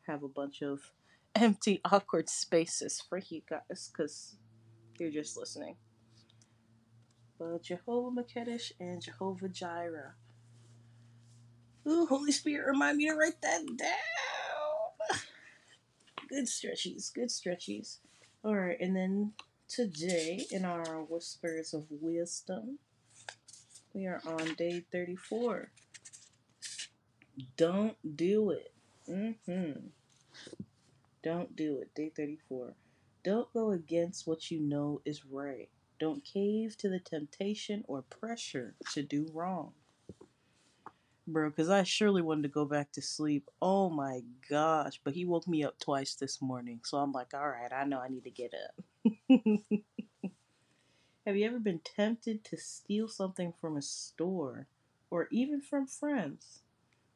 have 0.07 0.23
a 0.23 0.29
bunch 0.29 0.61
of 0.61 0.91
empty, 1.35 1.81
awkward 1.83 2.29
spaces 2.29 3.01
for 3.01 3.17
you 3.17 3.41
guys 3.49 3.89
because 3.91 4.37
you're 5.03 5.11
just 5.23 5.37
listening. 5.37 5.75
But 7.37 7.63
Jehovah 7.63 8.21
Makedesh 8.21 8.71
and 8.79 9.01
Jehovah 9.01 9.49
Jireh. 9.49 10.15
Ooh, 11.87 12.05
Holy 12.05 12.31
Spirit, 12.31 12.65
remind 12.65 12.97
me 12.97 13.09
to 13.09 13.15
write 13.15 13.41
that 13.41 13.65
down. 13.77 15.19
Good 16.29 16.45
stretchies, 16.45 17.13
good 17.13 17.29
stretchies. 17.29 17.97
All 18.43 18.55
right, 18.55 18.77
and 18.79 18.95
then 18.95 19.33
today 19.67 20.45
in 20.51 20.63
our 20.63 21.01
Whispers 21.01 21.73
of 21.73 21.85
Wisdom, 21.89 22.79
we 23.93 24.05
are 24.05 24.21
on 24.25 24.53
day 24.55 24.85
34. 24.91 25.71
Don't 27.57 27.97
do 28.15 28.51
it. 28.51 28.71
Mm-hmm. 29.09 29.87
Don't 31.23 31.55
do 31.55 31.79
it. 31.79 31.93
Day 31.93 32.11
34. 32.15 32.73
Don't 33.23 33.51
go 33.53 33.71
against 33.71 34.27
what 34.27 34.51
you 34.51 34.59
know 34.59 35.01
is 35.05 35.25
right. 35.25 35.69
Don't 35.99 36.25
cave 36.25 36.75
to 36.77 36.89
the 36.89 36.99
temptation 36.99 37.85
or 37.87 38.01
pressure 38.01 38.75
to 38.93 39.01
do 39.01 39.27
wrong. 39.33 39.71
Bro, 41.25 41.51
because 41.51 41.69
I 41.69 41.83
surely 41.83 42.21
wanted 42.21 42.41
to 42.43 42.49
go 42.49 42.65
back 42.65 42.91
to 42.93 43.01
sleep. 43.01 43.49
Oh 43.61 43.89
my 43.89 44.23
gosh. 44.49 44.99
But 45.03 45.13
he 45.13 45.23
woke 45.23 45.47
me 45.47 45.63
up 45.63 45.79
twice 45.79 46.15
this 46.15 46.41
morning. 46.41 46.81
So 46.83 46.97
I'm 46.97 47.13
like, 47.13 47.33
all 47.33 47.47
right, 47.47 47.71
I 47.71 47.85
know 47.85 47.99
I 47.99 48.09
need 48.09 48.25
to 48.25 48.29
get 48.29 48.53
up. 48.53 48.83
Have 51.25 51.37
you 51.37 51.45
ever 51.45 51.59
been 51.59 51.79
tempted 51.79 52.43
to 52.43 52.57
steal 52.57 53.07
something 53.07 53.53
from 53.61 53.77
a 53.77 53.81
store 53.81 54.67
or 55.09 55.29
even 55.31 55.61
from 55.61 55.87
friends? 55.87 56.63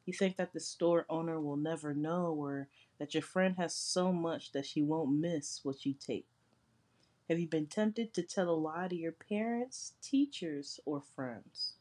You 0.08 0.14
think 0.14 0.38
that 0.38 0.54
the 0.54 0.60
store 0.60 1.04
owner 1.10 1.38
will 1.38 1.58
never 1.58 1.92
know 1.92 2.32
or 2.32 2.68
that 2.98 3.12
your 3.12 3.22
friend 3.22 3.56
has 3.58 3.74
so 3.74 4.10
much 4.10 4.52
that 4.52 4.64
she 4.64 4.80
won't 4.80 5.12
miss 5.12 5.60
what 5.62 5.84
you 5.84 5.92
take. 5.92 6.24
Have 7.28 7.38
you 7.38 7.46
been 7.46 7.66
tempted 7.66 8.14
to 8.14 8.22
tell 8.22 8.48
a 8.48 8.56
lie 8.56 8.88
to 8.88 8.96
your 8.96 9.12
parents, 9.12 9.92
teachers, 10.00 10.80
or 10.86 11.02
friends? 11.14 11.74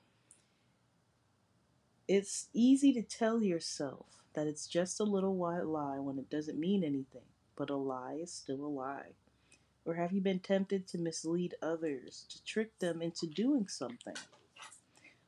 It's 2.05 2.49
easy 2.51 2.91
to 2.95 3.01
tell 3.01 3.41
yourself 3.41 4.07
that 4.33 4.45
it's 4.45 4.67
just 4.67 4.99
a 4.99 5.05
little 5.05 5.37
white 5.37 5.65
lie 5.65 5.99
when 5.99 6.19
it 6.19 6.29
doesn't 6.29 6.59
mean 6.59 6.83
anything, 6.83 7.29
but 7.55 7.69
a 7.69 7.77
lie 7.77 8.19
is 8.21 8.33
still 8.33 8.59
a 8.59 8.67
lie. 8.67 9.13
Or 9.85 9.95
have 9.95 10.11
you 10.11 10.19
been 10.19 10.39
tempted 10.39 10.85
to 10.89 10.97
mislead 10.97 11.55
others, 11.61 12.25
to 12.27 12.43
trick 12.43 12.77
them 12.79 13.01
into 13.01 13.25
doing 13.25 13.69
something? 13.69 14.17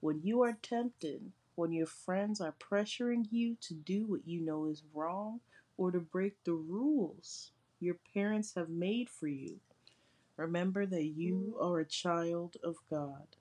When 0.02 0.20
you 0.22 0.42
are 0.42 0.58
tempted, 0.62 1.32
when 1.60 1.74
your 1.74 1.86
friends 1.86 2.40
are 2.40 2.56
pressuring 2.58 3.26
you 3.32 3.58
to 3.60 3.74
do 3.74 4.06
what 4.06 4.26
you 4.26 4.40
know 4.40 4.66
is 4.68 4.82
wrong 4.94 5.42
or 5.76 5.92
to 5.92 6.00
break 6.00 6.42
the 6.46 6.54
rules 6.54 7.52
your 7.82 7.98
parents 8.14 8.54
have 8.56 8.70
made 8.70 9.10
for 9.10 9.28
you, 9.28 9.60
remember 10.38 10.86
that 10.86 11.04
you 11.04 11.54
mm-hmm. 11.58 11.66
are 11.66 11.80
a 11.82 11.86
child 11.86 12.56
of 12.64 12.78
God. 12.90 13.36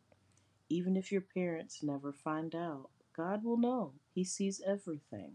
Even 0.69 0.97
if 0.97 1.13
your 1.13 1.21
parents 1.21 1.81
never 1.81 2.13
find 2.13 2.57
out, 2.57 2.91
God 3.17 3.45
will 3.45 3.57
know. 3.57 3.93
He 4.13 4.25
sees 4.25 4.61
everything. 4.67 5.35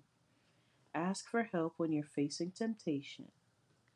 Ask 0.94 1.30
for 1.30 1.44
help 1.44 1.76
when 1.78 1.94
you're 1.94 2.04
facing 2.04 2.52
temptation. 2.52 3.30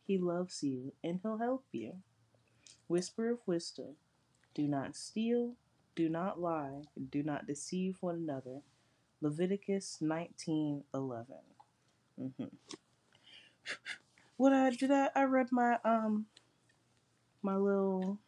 He 0.06 0.18
loves 0.18 0.64
you 0.64 0.94
and 1.04 1.20
He'll 1.22 1.40
help 1.40 1.66
you. 1.74 1.98
Whisper 2.88 3.32
of 3.32 3.40
wisdom 3.46 3.98
Do 4.54 4.66
not 4.66 4.96
steal, 4.96 5.56
do 5.94 6.08
not 6.08 6.40
lie, 6.40 6.84
do 7.12 7.22
not 7.22 7.48
deceive 7.48 7.98
one 8.00 8.16
another. 8.16 8.62
Leviticus 9.22 9.98
19 10.02 10.84
11. 10.94 11.26
Mm-hmm. 12.22 12.44
What 14.38 14.54
I 14.54 14.70
did 14.70 14.92
I, 14.92 15.10
I 15.16 15.24
read 15.24 15.48
my 15.52 15.78
um 15.84 16.26
my 17.42 17.56
little 17.56 18.20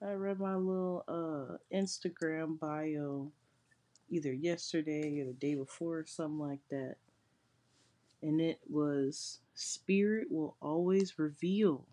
I 0.00 0.12
read 0.12 0.38
my 0.38 0.54
little 0.54 1.04
uh 1.08 1.56
Instagram 1.76 2.58
bio 2.58 3.32
either 4.10 4.32
yesterday 4.32 5.20
or 5.20 5.26
the 5.26 5.32
day 5.32 5.54
before 5.54 5.98
or 5.98 6.06
something 6.06 6.38
like 6.38 6.60
that. 6.70 6.96
And 8.22 8.40
it 8.40 8.60
was 8.68 9.40
spirit 9.54 10.28
will 10.30 10.56
always 10.62 11.18
reveal 11.18 11.84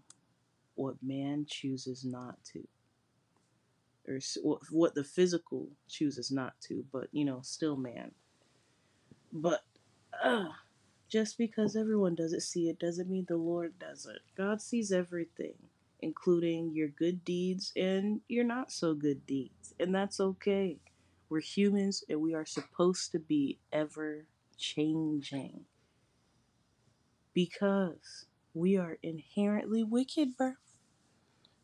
what 0.75 0.95
man 1.01 1.45
chooses 1.47 2.05
not 2.05 2.38
to. 2.53 2.67
Or 4.07 4.19
what 4.71 4.95
the 4.95 5.03
physical 5.03 5.69
chooses 5.89 6.31
not 6.31 6.53
to, 6.67 6.85
but 6.91 7.07
you 7.11 7.25
know, 7.25 7.39
still 7.43 7.75
man. 7.77 8.11
But 9.33 9.61
uh, 10.23 10.49
just 11.09 11.37
because 11.37 11.75
everyone 11.75 12.15
doesn't 12.15 12.41
see 12.41 12.69
it 12.69 12.79
doesn't 12.79 13.09
mean 13.09 13.25
the 13.27 13.37
Lord 13.37 13.79
doesn't. 13.79 14.19
God 14.37 14.61
sees 14.61 14.91
everything, 14.91 15.55
including 16.01 16.71
your 16.73 16.89
good 16.89 17.25
deeds 17.25 17.71
and 17.75 18.21
your 18.27 18.43
not 18.43 18.71
so 18.71 18.93
good 18.93 19.25
deeds. 19.25 19.73
And 19.79 19.93
that's 19.93 20.19
okay. 20.19 20.77
We're 21.29 21.41
humans 21.41 22.03
and 22.09 22.21
we 22.21 22.33
are 22.33 22.45
supposed 22.45 23.11
to 23.13 23.19
be 23.19 23.59
ever 23.73 24.25
changing. 24.57 25.61
Because 27.33 28.25
we 28.53 28.77
are 28.77 28.97
inherently 29.03 29.83
wicked, 29.83 30.37
bro. 30.37 30.53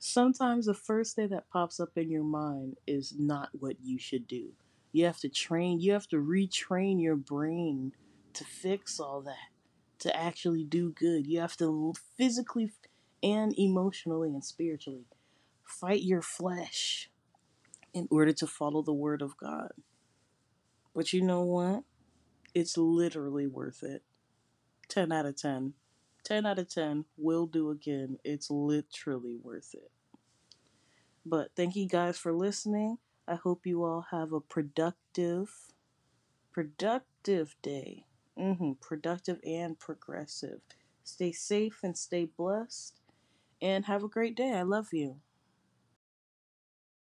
Sometimes 0.04 0.66
the 0.66 0.74
first 0.74 1.16
thing 1.16 1.30
that 1.30 1.48
pops 1.52 1.80
up 1.80 1.96
in 1.96 2.10
your 2.10 2.24
mind 2.24 2.76
is 2.88 3.14
not 3.16 3.50
what 3.54 3.76
you 3.84 4.00
should 4.00 4.28
do. 4.28 4.50
You 4.92 5.06
have 5.06 5.20
to 5.20 5.30
train, 5.30 5.80
you 5.80 5.94
have 5.94 6.08
to 6.08 6.16
retrain 6.16 7.00
your 7.00 7.16
brain 7.16 7.94
to 8.34 8.44
fix 8.44 9.00
all 9.00 9.22
that, 9.22 9.52
to 10.00 10.14
actually 10.18 10.64
do 10.64 10.92
good. 10.92 11.28
You 11.28 11.40
have 11.42 11.56
to 11.58 11.94
physically 12.18 12.72
and 13.22 13.54
emotionally 13.60 14.30
and 14.30 14.44
spiritually 14.44 15.06
fight 15.64 16.02
your 16.02 16.24
flesh 16.24 17.12
in 17.94 18.08
order 18.10 18.34
to 18.34 18.48
follow 18.48 18.82
the 18.82 18.92
word 18.92 19.22
of 19.22 19.38
God. 19.38 19.70
But 20.96 21.14
you 21.14 21.22
know 21.22 21.44
what? 21.44 21.84
It's 22.56 22.76
literally 22.76 23.46
worth 23.46 23.84
it. 23.84 24.02
10 24.90 25.12
out 25.12 25.28
of 25.28 25.38
10. 25.38 25.76
10 26.24 26.46
out 26.46 26.60
of 26.60 26.70
10 26.70 27.06
will 27.18 27.46
do 27.46 27.70
again. 27.72 28.18
It's 28.24 28.50
literally 28.50 29.38
worth 29.42 29.74
it. 29.74 29.92
But 31.26 31.52
thank 31.56 31.76
you 31.76 31.88
guys 31.88 32.18
for 32.18 32.34
listening. 32.34 32.98
I 33.28 33.36
hope 33.36 33.66
you 33.66 33.84
all 33.84 34.06
have 34.12 34.34
a 34.34 34.42
productive, 34.42 35.52
productive 36.52 37.56
day. 37.62 38.06
Mm-hmm, 38.38 38.74
productive 38.82 39.40
and 39.46 39.78
progressive. 39.78 40.62
Stay 41.04 41.32
safe 41.32 41.80
and 41.84 41.98
stay 41.98 42.26
blessed. 42.26 43.00
And 43.62 43.86
have 43.86 44.04
a 44.04 44.08
great 44.08 44.36
day. 44.36 44.54
I 44.54 44.64
love 44.64 44.90
you. 44.92 45.18